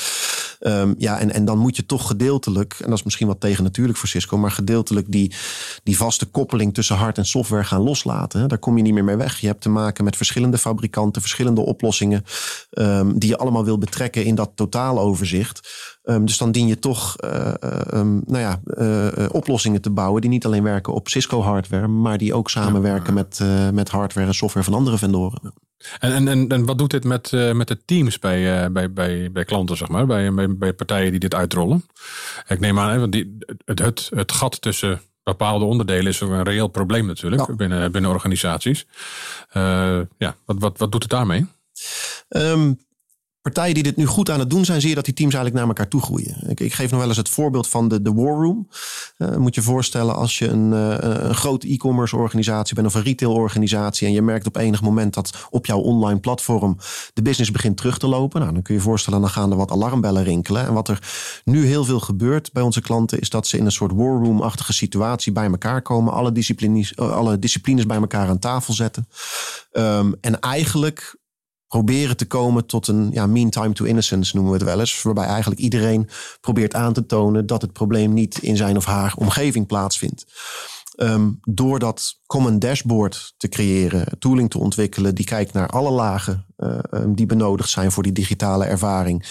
Um, 0.61 0.95
ja, 0.99 1.19
en, 1.19 1.33
en 1.33 1.45
dan 1.45 1.59
moet 1.59 1.77
je 1.77 1.87
toch 1.87 2.07
gedeeltelijk, 2.07 2.77
en 2.81 2.89
dat 2.89 2.99
is 2.99 3.05
misschien 3.05 3.27
wat 3.27 3.41
tegen 3.41 3.65
natuurlijk 3.65 3.99
voor 3.99 4.09
Cisco, 4.09 4.39
maar 4.39 4.51
gedeeltelijk 4.51 5.13
die, 5.13 5.35
die 5.83 5.97
vaste 5.97 6.27
koppeling 6.27 6.75
tussen 6.75 6.97
hard 6.97 7.19
en 7.19 7.27
software 7.27 7.65
gaan 7.65 7.83
loslaten. 7.83 8.49
Daar 8.49 8.59
kom 8.59 8.77
je 8.77 8.83
niet 8.83 8.93
meer 8.93 9.05
mee 9.05 9.17
weg. 9.17 9.41
Je 9.41 9.47
hebt 9.47 9.63
te 9.63 9.69
maken 9.69 10.05
met 10.05 10.17
verschillende 10.17 10.59
fabrikanten, 10.59 11.21
verschillende 11.21 11.61
oplossingen, 11.61 12.25
um, 12.71 13.19
die 13.19 13.29
je 13.29 13.37
allemaal 13.37 13.65
wil 13.65 13.79
betrekken 13.79 14.25
in 14.25 14.35
dat 14.35 14.51
totaaloverzicht. 14.55 15.69
Um, 16.05 16.25
dus 16.25 16.39
dan 16.39 16.53
dien 16.53 16.67
je 16.67 16.79
toch 16.79 17.17
uh, 17.25 17.53
um, 17.93 18.23
nou 18.27 18.39
ja, 18.39 18.61
uh, 18.65 19.29
oplossingen 19.33 19.81
te 19.81 19.91
bouwen 19.91 20.21
die 20.21 20.31
niet 20.31 20.45
alleen 20.45 20.63
werken 20.63 20.93
op 20.93 21.09
Cisco 21.09 21.43
hardware, 21.43 21.87
maar 21.87 22.19
die 22.19 22.35
ook 22.35 22.51
samenwerken 22.51 23.07
ja. 23.07 23.13
met, 23.13 23.39
uh, 23.43 23.71
met 23.71 23.89
hardware 23.89 24.27
en 24.27 24.35
software 24.35 24.65
van 24.65 24.75
andere 24.75 24.99
vendoren. 24.99 25.55
En, 25.99 26.29
en, 26.29 26.49
en 26.49 26.67
wat 26.67 26.79
doet 26.79 26.91
dit 26.91 27.05
met, 27.05 27.31
met 27.53 27.69
de 27.69 27.85
teams 27.85 28.19
bij, 28.19 28.73
bij, 28.73 28.93
bij, 28.93 29.33
bij 29.33 29.45
klanten, 29.45 29.77
zeg 29.77 29.89
maar, 29.89 30.07
bij, 30.07 30.35
bij, 30.35 30.57
bij 30.57 30.73
partijen 30.73 31.11
die 31.11 31.21
dit 31.21 31.35
uitrollen? 31.35 31.85
Ik 32.49 32.61
neem 32.61 32.79
aan, 32.79 32.99
want 32.99 33.13
die, 33.13 33.39
het, 33.65 33.79
het, 33.79 34.11
het 34.15 34.33
gat 34.33 34.61
tussen 34.61 35.01
bepaalde 35.23 35.65
onderdelen 35.65 36.07
is 36.07 36.21
een 36.21 36.43
reëel 36.43 36.69
probleem 36.69 37.07
natuurlijk 37.07 37.47
ja. 37.47 37.55
binnen, 37.55 37.93
binnen 37.93 38.11
organisaties. 38.11 38.87
ja, 40.19 40.37
wat, 40.45 40.57
wat, 40.59 40.79
wat 40.79 40.93
doet 40.93 41.03
het 41.03 41.11
daarmee? 41.11 41.47
Um, 42.29 42.79
partijen 43.43 43.75
die 43.75 43.83
dit 43.83 43.97
nu 43.97 44.07
goed 44.07 44.31
aan 44.31 44.39
het 44.39 44.51
doen 44.51 44.65
zijn, 44.65 44.81
zie 44.81 44.89
je 44.89 44.95
dat 44.95 45.05
die 45.05 45.15
teams 45.15 45.35
eigenlijk 45.35 45.65
naar 45.65 45.75
elkaar 45.75 45.91
toe 45.91 46.01
groeien. 46.01 46.55
Ik, 46.55 46.73
geef 46.73 46.91
nog 46.91 47.01
wel 47.01 47.09
eens 47.09 47.17
het 47.17 47.29
voorbeeld 47.29 47.69
van 47.69 47.89
de, 47.89 48.03
de 48.03 48.13
War 48.13 48.35
Room. 48.35 48.69
Uh, 49.19 49.37
moet 49.37 49.55
je 49.55 49.63
voorstellen 49.63 50.15
als 50.15 50.39
je 50.39 50.49
een, 50.49 50.73
uh, 50.73 50.97
een 50.99 51.35
grote 51.35 51.69
e-commerce 51.69 52.17
organisatie 52.17 52.75
bent 52.75 52.87
of 52.87 52.95
een 52.95 53.03
retail 53.03 53.33
organisatie 53.33 54.07
en 54.07 54.13
je 54.13 54.23
merkt 54.23 54.47
op 54.47 54.57
enig 54.57 54.83
moment 54.83 55.15
dat 55.15 55.47
op 55.51 55.67
jouw 55.67 55.79
online 55.79 56.21
platform 56.21 56.77
de 57.13 57.23
business 57.23 57.51
begint 57.51 57.77
terug 57.77 57.99
te 57.99 58.07
lopen. 58.07 58.41
Nou, 58.41 58.53
dan 58.53 58.63
kun 58.63 58.75
je 58.75 58.81
je 58.81 58.87
voorstellen, 58.87 59.21
dan 59.21 59.31
gaan 59.31 59.51
er 59.51 59.57
wat 59.57 59.71
alarmbellen 59.71 60.25
rinkelen. 60.25 60.67
En 60.67 60.73
wat 60.73 60.89
er 60.89 60.99
nu 61.45 61.67
heel 61.67 61.85
veel 61.85 62.01
gebeurt 62.01 62.53
bij 62.53 62.63
onze 62.63 62.81
klanten 62.81 63.21
is 63.21 63.31
dat 63.31 63.47
ze 63.47 63.59
in 63.59 63.65
een 63.65 63.73
soort 63.73 63.93
war 63.93 64.23
room-achtige 64.23 64.73
situatie 64.73 65.33
bij 65.33 65.47
elkaar 65.47 65.83
komen. 65.83 66.13
Alle 66.13 66.33
disciplines, 66.33 66.97
alle 66.97 67.39
disciplines 67.39 67.87
bij 67.87 67.97
elkaar 67.97 68.29
aan 68.29 68.39
tafel 68.39 68.75
zetten. 68.75 69.09
Um, 69.73 70.15
en 70.21 70.41
eigenlijk 70.41 71.21
proberen 71.73 72.17
te 72.17 72.27
komen 72.27 72.67
tot 72.67 72.89
een 72.89 73.11
ja, 73.13 73.27
mean 73.27 73.51
time 73.51 73.73
to 73.73 73.85
innocence, 73.85 74.35
noemen 74.35 74.53
we 74.53 74.59
het 74.59 74.69
wel 74.69 74.81
eens. 74.81 75.03
Waarbij 75.03 75.27
eigenlijk 75.27 75.61
iedereen 75.61 76.09
probeert 76.41 76.75
aan 76.75 76.93
te 76.93 77.07
tonen 77.07 77.47
dat 77.47 77.63
het 77.63 77.73
probleem 77.73 78.13
niet 78.13 78.39
in 78.39 78.57
zijn 78.57 78.77
of 78.77 78.85
haar 78.85 79.15
omgeving 79.17 79.67
plaatsvindt. 79.67 80.25
Um, 80.97 81.39
door 81.43 81.79
dat 81.79 82.21
common 82.27 82.59
dashboard 82.59 83.35
te 83.37 83.49
creëren, 83.49 84.19
tooling 84.19 84.51
te 84.51 84.59
ontwikkelen 84.59 85.15
die 85.15 85.25
kijkt 85.25 85.53
naar 85.53 85.69
alle 85.69 85.91
lagen 85.91 86.47
uh, 86.59 86.79
die 87.09 87.27
benodigd 87.27 87.71
zijn 87.71 87.93
voor 87.93 88.03
die 88.03 88.13
digitale 88.13 88.65
ervaring. 88.65 89.27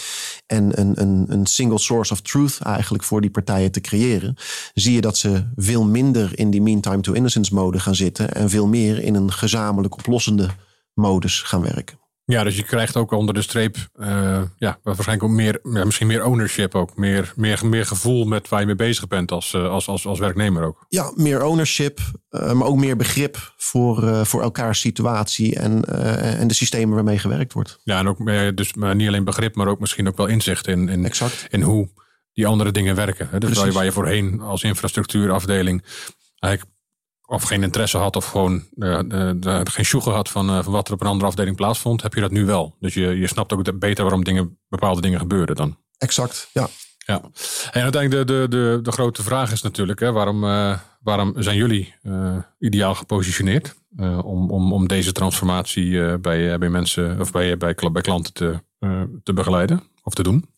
En 0.45 0.79
een, 0.79 1.01
een, 1.01 1.25
een 1.27 1.45
single 1.45 1.79
source 1.79 2.13
of 2.13 2.21
truth 2.21 2.59
eigenlijk 2.59 3.03
voor 3.03 3.21
die 3.21 3.31
partijen 3.31 3.71
te 3.71 3.81
creëren, 3.81 4.35
zie 4.73 4.93
je 4.93 5.01
dat 5.01 5.17
ze 5.17 5.51
veel 5.55 5.83
minder 5.83 6.39
in 6.39 6.49
die 6.49 6.61
mean 6.61 6.79
time 6.79 7.01
to 7.01 7.13
innocence 7.13 7.53
mode 7.53 7.79
gaan 7.79 7.95
zitten 7.95 8.33
en 8.33 8.49
veel 8.49 8.67
meer 8.67 8.99
in 8.99 9.15
een 9.15 9.31
gezamenlijk 9.31 9.93
oplossende 9.93 10.49
modus 10.93 11.41
gaan 11.41 11.61
werken. 11.61 12.00
Ja, 12.31 12.43
dus 12.43 12.55
je 12.55 12.63
krijgt 12.63 12.95
ook 12.95 13.11
onder 13.11 13.33
de 13.33 13.41
streep, 13.41 13.77
uh, 13.95 14.41
ja, 14.57 14.79
waarschijnlijk 14.83 15.23
ook 15.23 15.35
meer, 15.35 15.59
ja, 15.63 15.85
misschien 15.85 16.07
meer 16.07 16.25
ownership 16.25 16.75
ook. 16.75 16.97
Meer, 16.97 17.33
meer, 17.35 17.59
meer 17.63 17.85
gevoel 17.85 18.25
met 18.25 18.49
waar 18.49 18.59
je 18.59 18.65
mee 18.65 18.75
bezig 18.75 19.07
bent 19.07 19.31
als, 19.31 19.53
uh, 19.53 19.69
als, 19.69 19.87
als, 19.87 20.05
als 20.05 20.19
werknemer 20.19 20.63
ook. 20.63 20.85
Ja, 20.89 21.11
meer 21.15 21.43
ownership, 21.43 21.99
uh, 22.29 22.51
maar 22.51 22.67
ook 22.67 22.77
meer 22.77 22.95
begrip 22.95 23.53
voor, 23.57 24.25
voor 24.25 24.41
elkaars 24.41 24.79
situatie 24.79 25.55
en, 25.55 25.85
en 26.39 26.47
de 26.47 26.53
systemen 26.53 26.95
waarmee 26.95 27.19
gewerkt 27.19 27.53
wordt. 27.53 27.79
Ja, 27.83 27.99
en 27.99 28.07
ook 28.07 28.19
meer, 28.19 28.55
dus 28.55 28.73
maar 28.73 28.95
niet 28.95 29.07
alleen 29.07 29.23
begrip, 29.23 29.55
maar 29.55 29.67
ook 29.67 29.79
misschien 29.79 30.07
ook 30.07 30.17
wel 30.17 30.27
inzicht 30.27 30.67
in, 30.67 30.89
in, 30.89 31.05
exact. 31.05 31.47
in 31.49 31.61
hoe 31.61 31.89
die 32.33 32.47
andere 32.47 32.71
dingen 32.71 32.95
werken. 32.95 33.27
Hè? 33.31 33.39
Dus 33.39 33.57
waar 33.57 33.65
je, 33.65 33.71
waar 33.71 33.85
je 33.85 33.91
voorheen 33.91 34.39
als 34.39 34.63
infrastructuurafdeling 34.63 35.83
eigenlijk 36.39 36.70
of 37.31 37.43
geen 37.43 37.63
interesse 37.63 37.97
had 37.97 38.15
of 38.15 38.25
gewoon 38.25 38.63
uh, 38.75 38.99
uh, 39.09 39.61
geen 39.63 39.85
sjoegen 39.85 40.11
had 40.11 40.29
van, 40.29 40.49
uh, 40.49 40.63
van 40.63 40.73
wat 40.73 40.87
er 40.87 40.93
op 40.93 41.01
een 41.01 41.07
andere 41.07 41.29
afdeling 41.29 41.55
plaatsvond, 41.55 42.01
heb 42.01 42.13
je 42.13 42.21
dat 42.21 42.31
nu 42.31 42.45
wel. 42.45 42.75
Dus 42.79 42.93
je, 42.93 43.07
je 43.07 43.27
snapt 43.27 43.53
ook 43.53 43.79
beter 43.79 44.03
waarom 44.03 44.23
dingen, 44.23 44.57
bepaalde 44.69 45.01
dingen 45.01 45.19
gebeuren 45.19 45.55
dan. 45.55 45.77
Exact, 45.97 46.49
ja. 46.53 46.67
ja. 46.97 47.21
En 47.71 47.81
uiteindelijk 47.81 48.27
de, 48.27 48.33
de, 48.33 48.47
de, 48.49 48.79
de 48.81 48.91
grote 48.91 49.23
vraag 49.23 49.51
is 49.51 49.61
natuurlijk, 49.61 49.99
hè, 49.99 50.11
waarom, 50.11 50.41
waarom 51.01 51.33
zijn 51.35 51.57
jullie 51.57 51.93
ideaal 52.59 52.95
gepositioneerd 52.95 53.75
om, 54.23 54.51
om, 54.51 54.73
om 54.73 54.87
deze 54.87 55.11
transformatie 55.11 56.17
bij, 56.19 56.57
bij 56.57 56.69
mensen 56.69 57.19
of 57.19 57.31
bij, 57.31 57.57
bij, 57.57 57.75
bij 57.91 58.01
klanten 58.01 58.33
te, 58.33 58.59
te 59.23 59.33
begeleiden 59.33 59.83
of 60.03 60.13
te 60.13 60.23
doen? 60.23 60.49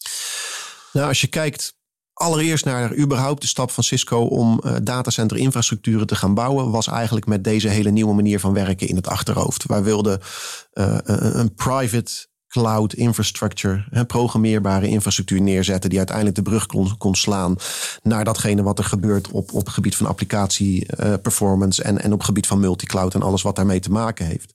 Nou, 0.93 1.07
als 1.07 1.21
je 1.21 1.27
kijkt 1.27 1.75
allereerst 2.13 2.65
naar 2.65 2.95
überhaupt 2.95 3.41
de 3.41 3.47
stap 3.47 3.71
van 3.71 3.83
Cisco 3.83 4.19
om 4.19 4.61
uh, 4.65 4.75
datacenter 4.83 5.37
infrastructuren 5.37 6.07
te 6.07 6.15
gaan 6.15 6.33
bouwen, 6.33 6.71
was 6.71 6.87
eigenlijk 6.87 7.25
met 7.25 7.43
deze 7.43 7.67
hele 7.67 7.89
nieuwe 7.89 8.13
manier 8.13 8.39
van 8.39 8.53
werken 8.53 8.87
in 8.87 8.95
het 8.95 9.07
achterhoofd. 9.07 9.65
Wij 9.65 9.83
wilden 9.83 10.19
uh, 10.73 10.97
een 11.03 11.53
private 11.53 12.27
cloud 12.47 12.93
infrastructure, 12.93 13.85
hè, 13.89 14.05
programmeerbare 14.05 14.87
infrastructuur 14.87 15.41
neerzetten, 15.41 15.89
die 15.89 15.97
uiteindelijk 15.97 16.35
de 16.35 16.41
brug 16.41 16.65
kon, 16.97 17.15
slaan 17.15 17.55
naar 18.03 18.23
datgene 18.23 18.63
wat 18.63 18.79
er 18.79 18.83
gebeurt 18.83 19.27
op, 19.27 19.53
op 19.53 19.69
gebied 19.69 19.95
van 19.95 20.05
applicatie 20.05 20.87
uh, 20.99 21.13
performance 21.21 21.83
en, 21.83 22.01
en 22.01 22.13
op 22.13 22.21
gebied 22.21 22.47
van 22.47 22.59
multicloud 22.59 23.13
en 23.13 23.21
alles 23.21 23.41
wat 23.41 23.55
daarmee 23.55 23.79
te 23.79 23.91
maken 23.91 24.25
heeft. 24.25 24.53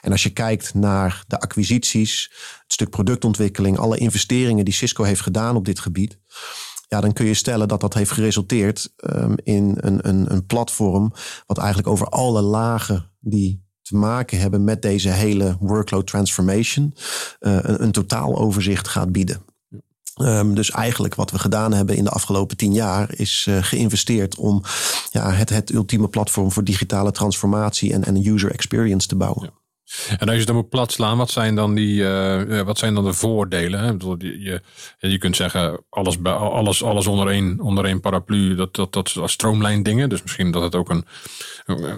En 0.00 0.12
als 0.12 0.22
je 0.22 0.30
kijkt 0.30 0.74
naar 0.74 1.24
de 1.26 1.40
acquisities, 1.40 2.30
het 2.62 2.72
stuk 2.72 2.90
productontwikkeling, 2.90 3.78
alle 3.78 3.98
investeringen 3.98 4.64
die 4.64 4.74
Cisco 4.74 5.04
heeft 5.04 5.20
gedaan 5.20 5.56
op 5.56 5.64
dit 5.64 5.78
gebied, 5.78 6.18
ja, 6.88 7.00
dan 7.00 7.12
kun 7.12 7.26
je 7.26 7.34
stellen 7.34 7.68
dat 7.68 7.80
dat 7.80 7.94
heeft 7.94 8.10
geresulteerd 8.10 8.92
um, 8.96 9.34
in 9.42 9.76
een, 9.80 10.08
een, 10.08 10.32
een 10.32 10.46
platform 10.46 11.12
wat 11.46 11.58
eigenlijk 11.58 11.88
over 11.88 12.06
alle 12.06 12.42
lagen 12.42 13.10
die 13.20 13.66
te 13.82 13.96
maken 13.96 14.38
hebben 14.38 14.64
met 14.64 14.82
deze 14.82 15.08
hele 15.08 15.56
workload 15.60 16.06
transformation 16.06 16.94
uh, 17.40 17.58
een, 17.62 17.82
een 17.82 17.92
totaal 17.92 18.38
overzicht 18.38 18.88
gaat 18.88 19.12
bieden. 19.12 19.42
Um, 20.20 20.54
dus 20.54 20.70
eigenlijk 20.70 21.14
wat 21.14 21.30
we 21.30 21.38
gedaan 21.38 21.72
hebben 21.72 21.96
in 21.96 22.04
de 22.04 22.10
afgelopen 22.10 22.56
tien 22.56 22.72
jaar 22.72 23.14
is 23.14 23.46
uh, 23.48 23.62
geïnvesteerd 23.62 24.36
om 24.36 24.62
ja, 25.10 25.32
het, 25.32 25.48
het 25.48 25.72
ultieme 25.72 26.08
platform 26.08 26.52
voor 26.52 26.64
digitale 26.64 27.12
transformatie 27.12 27.92
en, 27.92 28.04
en 28.04 28.26
user 28.26 28.50
experience 28.50 29.06
te 29.06 29.16
bouwen. 29.16 29.52
En 30.18 30.28
als 30.28 30.38
je 30.38 30.44
dan 30.44 30.54
moet 30.54 30.68
plat 30.68 30.92
slaan, 30.92 31.18
wat 31.18 31.30
zijn 31.30 31.54
dan, 31.54 31.74
die, 31.74 32.00
uh, 32.00 32.60
wat 32.60 32.78
zijn 32.78 32.94
dan 32.94 33.04
de 33.04 33.12
voordelen? 33.12 33.80
Hè? 33.80 33.86
Je, 34.18 34.62
je, 34.98 35.18
kunt 35.18 35.36
zeggen, 35.36 35.84
alles, 35.88 36.22
alles, 36.22 36.82
alles 36.82 37.06
onder, 37.06 37.28
één, 37.28 37.60
onder 37.60 37.84
één 37.84 38.00
paraplu, 38.00 38.54
dat, 38.54 38.74
dat, 38.74 38.92
dat 38.92 39.14
stroomlijn 39.24 39.82
dingen. 39.82 40.08
Dus 40.08 40.22
misschien 40.22 40.50
dat 40.50 40.62
het 40.62 40.74
ook 40.74 40.90
een, 40.90 41.04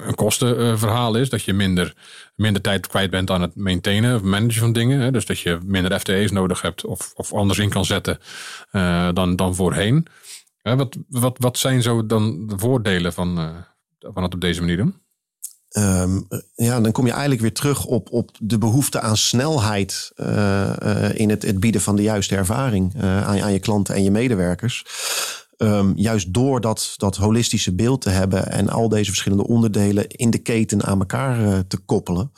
een 0.07 0.15
kostenverhaal 0.15 1.15
is. 1.15 1.29
Dat 1.29 1.43
je 1.43 1.53
minder, 1.53 1.95
minder 2.35 2.63
tijd 2.63 2.87
kwijt 2.87 3.11
bent 3.11 3.31
aan 3.31 3.43
het 3.43 3.57
maintainen 3.57 4.15
of 4.15 4.23
managen 4.23 4.61
van 4.61 4.73
dingen. 4.73 5.01
Hè? 5.01 5.11
Dus 5.11 5.27
dat 5.27 5.39
je 5.39 5.59
minder 5.65 5.99
FTE's 6.01 6.31
nodig 6.31 6.63
hebt 6.63 6.85
of, 6.85 7.13
of 7.15 7.33
anders 7.33 7.59
in 7.59 7.69
kan 7.69 7.85
zetten 7.85 8.19
uh, 8.73 9.09
dan, 9.13 9.37
dan 9.37 9.55
voorheen. 9.55 10.07
Uh, 10.63 10.75
wat, 10.75 10.97
wat, 11.09 11.37
wat 11.39 11.59
zijn 11.59 11.83
zo 11.83 12.07
dan 12.07 12.47
de 12.47 12.59
voordelen 12.59 13.13
van, 13.13 13.35
van 13.99 14.23
het 14.23 14.35
op 14.35 14.41
deze 14.41 14.61
manier 14.61 14.77
doen? 14.77 14.95
Um, 15.79 16.29
ja, 16.55 16.81
dan 16.81 16.93
kom 16.93 17.05
je 17.07 17.11
eigenlijk 17.13 17.41
weer 17.41 17.53
terug 17.53 17.85
op, 17.85 18.13
op 18.13 18.31
de 18.39 18.59
behoefte 18.59 19.01
aan 19.01 19.17
snelheid 19.17 20.13
uh, 20.17 20.73
uh, 20.83 21.15
in 21.15 21.31
het, 21.31 21.43
het 21.43 21.61
bieden 21.61 21.81
van 21.81 21.97
de 21.97 22.03
juiste 22.03 22.37
ervaring 22.37 22.95
uh, 22.97 23.27
aan, 23.27 23.41
aan 23.41 23.53
je 23.53 23.59
klanten 23.59 23.95
en 23.95 24.03
je 24.03 24.11
medewerkers. 24.11 24.85
Um, 25.57 25.93
juist 25.97 26.35
door 26.35 26.61
dat, 26.61 26.95
dat 26.97 27.17
holistische 27.17 27.75
beeld 27.75 28.01
te 28.01 28.11
hebben 28.11 28.51
en 28.51 28.69
al 28.69 28.89
deze 28.89 29.11
verschillende 29.11 29.47
onderdelen 29.47 30.09
in 30.09 30.31
de 30.31 30.39
keten 30.39 30.85
aan 30.85 30.99
elkaar 30.99 31.67
te 31.67 31.77
koppelen. 31.77 32.33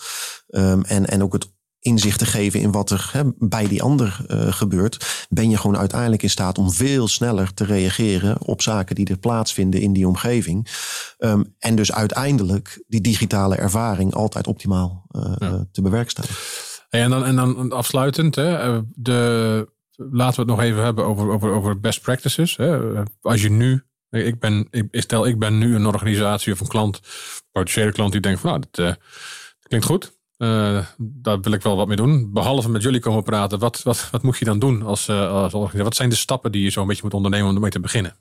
Um, 0.49 0.85
en, 0.85 1.07
en 1.07 1.23
ook 1.23 1.33
het 1.33 1.52
inzicht 1.83 2.19
te 2.19 2.27
geven 2.27 2.61
in 2.61 2.73
wat 2.73 2.91
er 2.91 3.11
hè, 3.13 3.23
bij 3.39 3.69
die 3.69 3.83
ander 3.83 4.25
uh, 4.29 4.53
gebeurt, 4.53 5.27
ben 5.29 5.51
je 5.51 5.57
gewoon 5.57 5.79
uiteindelijk 5.79 6.23
in 6.23 6.31
staat 6.31 6.59
om 6.59 6.71
veel 6.71 7.09
sneller 7.09 7.55
te 7.55 7.65
reageren 7.65 8.41
op 8.41 8.63
zaken 8.63 8.95
die 8.95 9.09
er 9.09 9.19
plaatsvinden 9.19 9.81
in 9.81 9.93
die 9.93 10.09
omgeving. 10.09 10.69
Um, 11.19 11.55
en 11.59 11.75
dus 11.77 11.93
uiteindelijk 11.93 12.85
die 12.87 13.01
digitale 13.01 13.57
ervaring 13.57 14.15
altijd 14.15 14.47
optimaal 14.47 15.07
uh, 15.13 15.35
ja. 15.39 15.67
te 15.73 15.83
bewerkstelligen. 15.83 16.37
en, 16.91 17.11
dan, 17.11 17.25
en 17.25 17.37
dan 17.37 17.73
afsluitend, 17.73 18.35
hè, 18.35 18.81
de, 18.95 19.69
laten 19.97 20.35
we 20.35 20.41
het 20.41 20.51
nog 20.51 20.61
even 20.61 20.83
hebben 20.83 21.05
over, 21.05 21.31
over, 21.31 21.53
over 21.53 21.81
best 21.81 22.03
practices. 22.03 22.57
Hè. 22.57 22.79
Als 23.21 23.43
je 23.43 23.51
nu 23.51 23.85
ik 24.21 24.39
ben, 24.39 24.69
ik, 24.71 24.89
stel, 24.91 25.27
ik 25.27 25.39
ben 25.39 25.59
nu 25.59 25.75
een 25.75 25.87
organisatie 25.87 26.53
of 26.53 26.61
een 26.61 26.69
klant, 26.69 27.01
potentiële 27.53 27.93
klant 27.93 28.13
die 28.13 28.21
denkt 28.21 28.41
van 28.41 28.51
nou, 28.51 28.63
dat, 28.71 28.85
uh, 28.85 28.87
dat 28.87 29.69
klinkt 29.69 29.87
goed. 29.87 30.21
Uh, 30.43 30.87
daar 30.99 31.41
wil 31.41 31.53
ik 31.53 31.63
wel 31.63 31.77
wat 31.77 31.87
mee 31.87 31.97
doen. 31.97 32.33
Behalve 32.33 32.69
met 32.69 32.83
jullie 32.83 33.01
komen 33.01 33.23
praten, 33.23 33.59
wat, 33.59 33.83
wat, 33.83 34.09
wat 34.11 34.23
moet 34.23 34.39
je 34.39 34.45
dan 34.45 34.59
doen 34.59 34.83
als, 34.83 35.09
uh, 35.09 35.53
als? 35.53 35.73
Wat 35.73 35.97
zijn 35.97 36.09
de 36.09 36.15
stappen 36.15 36.53
die 36.53 36.63
je 36.63 36.71
zo'n 36.71 36.87
beetje 36.87 37.03
moet 37.03 37.15
ondernemen 37.15 37.49
om 37.49 37.55
ermee 37.55 37.71
te 37.71 37.81
beginnen? 37.81 38.17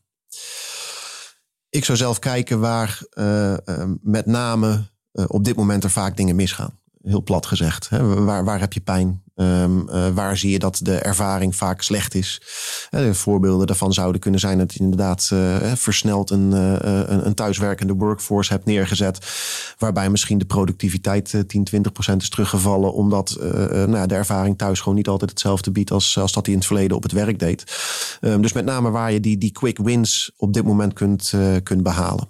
Ik 1.70 1.86
zou 1.86 1.98
zelf 1.98 2.20
kijken 2.20 2.60
waar 2.60 3.01
uh, 3.13 3.56
met 4.01 4.25
name 4.25 4.90
op 5.28 5.44
dit 5.44 5.56
moment 5.56 5.84
er 5.84 5.90
vaak 5.90 6.18
dingen 6.18 6.36
misgaan. 6.36 6.80
Heel 7.01 7.24
plat 7.24 7.46
gezegd. 7.46 7.90
Hè? 7.90 8.24
Waar, 8.24 8.46
waar 8.46 8.60
heb 8.60 8.74
je 8.74 8.82
pijn? 8.82 9.24
Um, 9.41 9.89
uh, 9.89 10.07
waar 10.07 10.38
zie 10.38 10.51
je 10.51 10.60
dat 10.60 10.79
de 10.83 10.95
ervaring 10.95 11.55
vaak 11.55 11.81
slecht 11.81 12.15
is? 12.15 12.41
Uh, 12.91 13.12
voorbeelden 13.12 13.67
daarvan 13.67 13.93
zouden 13.93 14.21
kunnen 14.21 14.39
zijn 14.39 14.57
dat 14.57 14.74
je 14.74 14.79
inderdaad 14.79 15.29
uh, 15.33 15.55
versneld 15.74 16.29
een, 16.29 16.51
een, 16.51 17.25
een, 17.25 17.33
thuiswerkende 17.33 17.93
workforce 17.93 18.53
hebt 18.53 18.65
neergezet. 18.65 19.25
Waarbij 19.77 20.10
misschien 20.10 20.38
de 20.38 20.45
productiviteit 20.45 21.43
10, 21.48 21.63
20 21.63 21.91
procent 21.91 22.21
is 22.21 22.29
teruggevallen. 22.29 22.93
Omdat 22.93 23.38
nou, 23.88 24.07
de 24.07 24.15
ervaring 24.15 24.57
thuis 24.57 24.79
gewoon 24.79 24.95
niet 24.98 25.07
altijd 25.07 25.29
hetzelfde 25.29 25.71
biedt 25.71 25.91
als, 25.91 26.17
als 26.17 26.31
dat 26.31 26.45
hij 26.45 26.53
in 26.53 26.60
het 26.60 26.67
verleden 26.67 26.98
op 26.98 27.03
het 27.03 27.12
werk 27.12 27.39
deed. 27.39 27.63
Um, 28.21 28.41
dus 28.41 28.53
met 28.53 28.65
name 28.65 28.89
waar 28.89 29.12
je 29.12 29.19
die, 29.19 29.38
die 29.38 29.51
quick 29.51 29.77
wins 29.77 30.31
op 30.38 30.53
dit 30.53 30.63
moment 30.63 30.93
kunt, 30.93 31.33
kunt 31.63 31.83
behalen. 31.83 32.27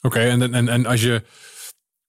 Oké, 0.00 0.20
en, 0.20 0.54
en, 0.54 0.68
en 0.68 0.86
als 0.86 1.02
je 1.02 1.22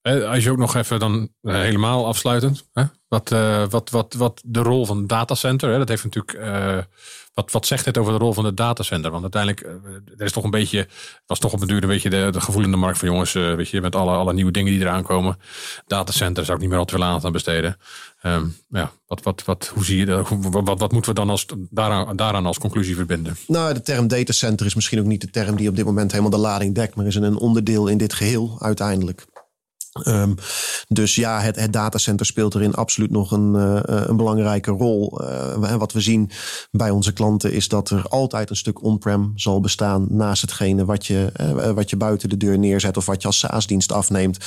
als 0.01 0.43
je 0.43 0.51
ook 0.51 0.57
nog 0.57 0.75
even 0.75 0.99
dan 0.99 1.29
helemaal 1.41 2.07
afsluitend. 2.07 2.69
Hè? 2.73 2.83
Wat, 3.07 3.29
wat, 3.69 3.89
wat, 3.89 4.13
wat 4.13 4.41
de 4.45 4.61
rol 4.61 4.85
van 4.85 4.97
het 4.97 5.09
datacenter. 5.09 5.71
Hè? 5.71 5.77
Dat 5.77 5.89
heeft 5.89 6.03
natuurlijk 6.03 6.47
wat, 7.39 7.51
wat 7.51 7.65
zegt 7.65 7.85
het 7.85 7.97
over 7.97 8.13
de 8.13 8.19
rol 8.19 8.33
van 8.33 8.43
de 8.43 8.53
datacenter? 8.53 9.11
Want 9.11 9.23
uiteindelijk, 9.23 9.81
er 10.17 10.25
is 10.25 10.31
toch 10.31 10.43
een 10.43 10.49
beetje, 10.49 10.87
was 11.25 11.39
toch 11.39 11.53
op 11.53 11.61
een 11.61 11.67
duur 11.67 11.81
een 11.83 11.89
beetje 11.89 12.09
de, 12.09 12.27
de 12.31 12.41
gevoel 12.41 12.63
in 12.63 12.71
de 12.71 12.77
markt 12.77 12.97
van 12.97 13.07
jongens, 13.07 13.33
uh, 13.33 13.55
weet 13.55 13.69
je, 13.69 13.81
met 13.81 13.95
alle, 13.95 14.11
alle 14.11 14.33
nieuwe 14.33 14.51
dingen 14.51 14.71
die 14.71 14.81
eraan 14.81 15.03
komen. 15.03 15.37
Datacenter 15.87 16.45
zou 16.45 16.55
ik 16.55 16.61
niet 16.61 16.71
meer 16.71 16.79
al 16.79 16.85
te 16.85 16.95
veel 16.95 17.03
aandacht 17.03 17.25
aan 17.25 17.31
besteden. 17.31 17.77
Um, 18.23 18.55
ja, 18.69 18.91
wat, 19.07 19.23
wat, 19.23 19.43
wat, 19.45 19.71
hoe 19.73 19.85
zie 19.85 19.97
je 19.97 20.05
dat? 20.05 20.29
Wat, 20.29 20.79
wat, 20.79 20.91
moeten 20.91 21.13
we 21.13 21.19
dan 21.19 21.29
als, 21.29 21.45
daaraan, 21.69 22.15
daaraan 22.15 22.45
als 22.45 22.57
conclusie 22.57 22.95
verbinden? 22.95 23.37
Nou, 23.47 23.73
de 23.73 23.81
term 23.81 24.07
datacenter 24.07 24.65
is 24.65 24.75
misschien 24.75 24.99
ook 24.99 25.05
niet 25.05 25.21
de 25.21 25.29
term 25.29 25.55
die 25.55 25.69
op 25.69 25.75
dit 25.75 25.85
moment 25.85 26.11
helemaal 26.11 26.31
de 26.31 26.37
lading 26.37 26.75
dekt, 26.75 26.95
maar 26.95 27.05
is 27.05 27.15
een 27.15 27.37
onderdeel 27.37 27.87
in 27.87 27.97
dit 27.97 28.13
geheel 28.13 28.57
uiteindelijk. 28.59 29.25
Um, 30.07 30.35
dus 30.87 31.15
ja, 31.15 31.41
het, 31.41 31.55
het, 31.55 31.73
datacenter 31.73 32.25
speelt 32.25 32.55
erin 32.55 32.73
absoluut 32.73 33.11
nog 33.11 33.31
een, 33.31 33.53
uh, 33.55 33.79
een 33.83 34.17
belangrijke 34.17 34.71
rol. 34.71 35.21
Uh, 35.21 35.75
wat 35.75 35.91
we 35.91 36.01
zien 36.01 36.31
bij 36.71 36.89
onze 36.89 37.13
klanten 37.13 37.51
is 37.51 37.67
dat 37.67 37.89
er 37.89 38.07
altijd 38.07 38.49
een 38.49 38.55
stuk 38.55 38.83
on-prem 38.83 39.31
zal 39.35 39.59
bestaan 39.59 40.07
naast 40.09 40.41
hetgene 40.41 40.85
wat 40.85 41.05
je, 41.05 41.31
wat 41.75 41.89
je 41.89 41.97
buiten 41.97 42.29
de 42.29 42.37
deur 42.37 42.59
neerzet 42.59 42.97
of 42.97 43.05
wat 43.05 43.21
je 43.21 43.27
als 43.27 43.39
SaaS-dienst 43.39 43.91
afneemt. 43.91 44.37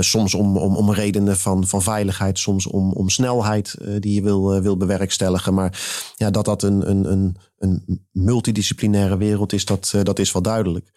soms 0.00 0.34
om, 0.34 0.56
om, 0.56 0.76
om 0.76 0.92
redenen 0.92 1.36
van, 1.36 1.66
van 1.66 1.82
veiligheid, 1.82 2.38
soms 2.38 2.66
om, 2.66 2.92
om 2.92 3.08
snelheid 3.08 3.74
die 3.98 4.14
je 4.14 4.22
wil, 4.22 4.60
wil 4.60 4.76
bewerkstelligen. 4.76 5.54
Maar 5.54 5.80
ja, 6.16 6.30
dat 6.30 6.44
dat 6.44 6.62
een, 6.62 6.90
een, 6.90 7.12
een, 7.12 7.36
een 7.58 8.06
multidisciplinaire 8.12 9.16
wereld 9.16 9.52
is, 9.52 9.64
dat, 9.64 9.94
dat 10.02 10.18
is 10.18 10.32
wel 10.32 10.42
duidelijk. 10.42 10.90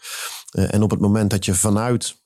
en 0.52 0.84
op 0.84 0.92
het 0.92 1.00
moment 1.00 1.30
dat 1.30 1.46
je 1.46 1.54
vanuit 1.54 2.21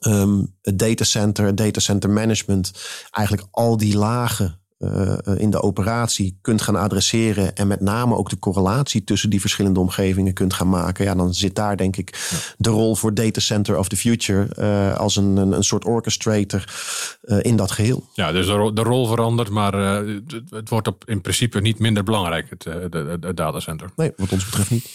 um, 0.00 0.54
het 0.62 0.78
datacenter, 0.78 1.44
het 1.44 1.56
datacenter 1.56 2.10
management, 2.10 2.72
eigenlijk 3.10 3.48
al 3.50 3.76
die 3.76 3.96
lagen 3.96 4.60
uh, 4.80 5.16
in 5.36 5.50
de 5.50 5.62
operatie 5.62 6.38
kunt 6.40 6.62
gaan 6.62 6.76
adresseren 6.76 7.56
en 7.56 7.66
met 7.66 7.80
name 7.80 8.16
ook 8.16 8.30
de 8.30 8.38
correlatie 8.38 9.04
tussen 9.04 9.30
die 9.30 9.40
verschillende 9.40 9.80
omgevingen 9.80 10.32
kunt 10.32 10.54
gaan 10.54 10.68
maken, 10.68 11.04
ja, 11.04 11.14
dan 11.14 11.34
zit 11.34 11.54
daar 11.54 11.76
denk 11.76 11.96
ik 11.96 12.30
de 12.58 12.70
rol 12.70 12.94
voor 12.94 13.14
Data 13.14 13.40
Center 13.40 13.78
of 13.78 13.88
the 13.88 13.96
Future 13.96 14.48
uh, 14.58 14.96
als 14.96 15.16
een, 15.16 15.36
een, 15.36 15.52
een, 15.52 15.64
soort 15.64 15.84
orchestrator 15.84 16.64
uh, 17.22 17.38
in 17.42 17.56
dat 17.56 17.70
geheel. 17.70 18.08
Ja, 18.14 18.32
dus 18.32 18.46
de, 18.46 18.82
rol 18.82 19.06
verandert, 19.06 19.50
maar 19.50 19.72
het 20.50 20.68
wordt 20.68 20.88
op, 20.88 21.02
in 21.06 21.20
principe 21.20 21.60
niet 21.60 21.78
minder 21.78 22.04
belangrijk, 22.04 22.50
het, 22.50 23.36
datacenter. 23.36 23.90
Nee, 23.96 24.12
wat 24.16 24.32
ons 24.32 24.44
betreft 24.44 24.70
niet. 24.70 24.90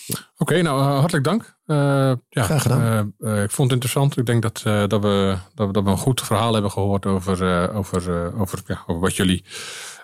Oké, 0.46 0.54
okay, 0.54 0.66
nou 0.66 0.82
hartelijk 0.82 1.24
dank. 1.24 1.56
ja, 1.66 2.44
Graag 2.44 2.62
gedaan. 2.62 3.14
ik 3.20 3.52
vond 3.52 3.72
het 3.72 3.72
interessant. 3.72 4.18
Ik 4.18 4.26
denk 4.26 4.42
dat, 4.42 4.62
dat, 4.64 5.02
we, 5.02 5.38
dat, 5.56 5.68
we, 5.68 5.74
dat 5.74 5.84
we 5.84 5.90
een 5.90 5.98
goed 5.98 6.22
verhaal 6.22 6.54
hebben 6.54 6.72
gehoord 6.72 7.06
over, 7.06 7.70
over, 7.74 8.34
over, 8.36 8.62
ja, 8.68 8.84
over 8.88 9.02
wat 9.02 9.16
jullie 9.16 9.46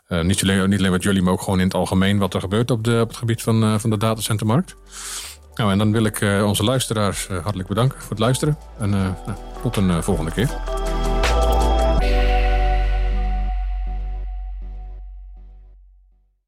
niet, 0.07 0.41
alleen, 0.43 0.69
niet 0.69 0.79
alleen 0.79 0.91
met 0.91 1.03
jullie, 1.03 1.21
maar 1.21 1.33
ook 1.33 1.41
gewoon 1.41 1.59
in 1.59 1.65
het 1.65 1.73
algemeen 1.73 2.17
wat 2.17 2.33
er 2.33 2.39
gebeurt 2.39 2.71
op, 2.71 2.83
de, 2.83 2.99
op 3.01 3.07
het 3.07 3.17
gebied 3.17 3.41
van, 3.41 3.79
van 3.79 3.89
de 3.89 3.97
datacentermarkt. 3.97 4.75
Nou, 5.53 5.71
en 5.71 5.77
dan 5.77 5.91
wil 5.91 6.03
ik 6.03 6.21
onze 6.43 6.63
luisteraars 6.63 7.27
hartelijk 7.27 7.69
bedanken 7.69 7.99
voor 7.99 8.09
het 8.09 8.19
luisteren. 8.19 8.57
En 8.79 8.89
nou, 8.89 9.13
tot 9.61 9.75
een 9.75 10.03
volgende 10.03 10.31
keer. 10.31 10.49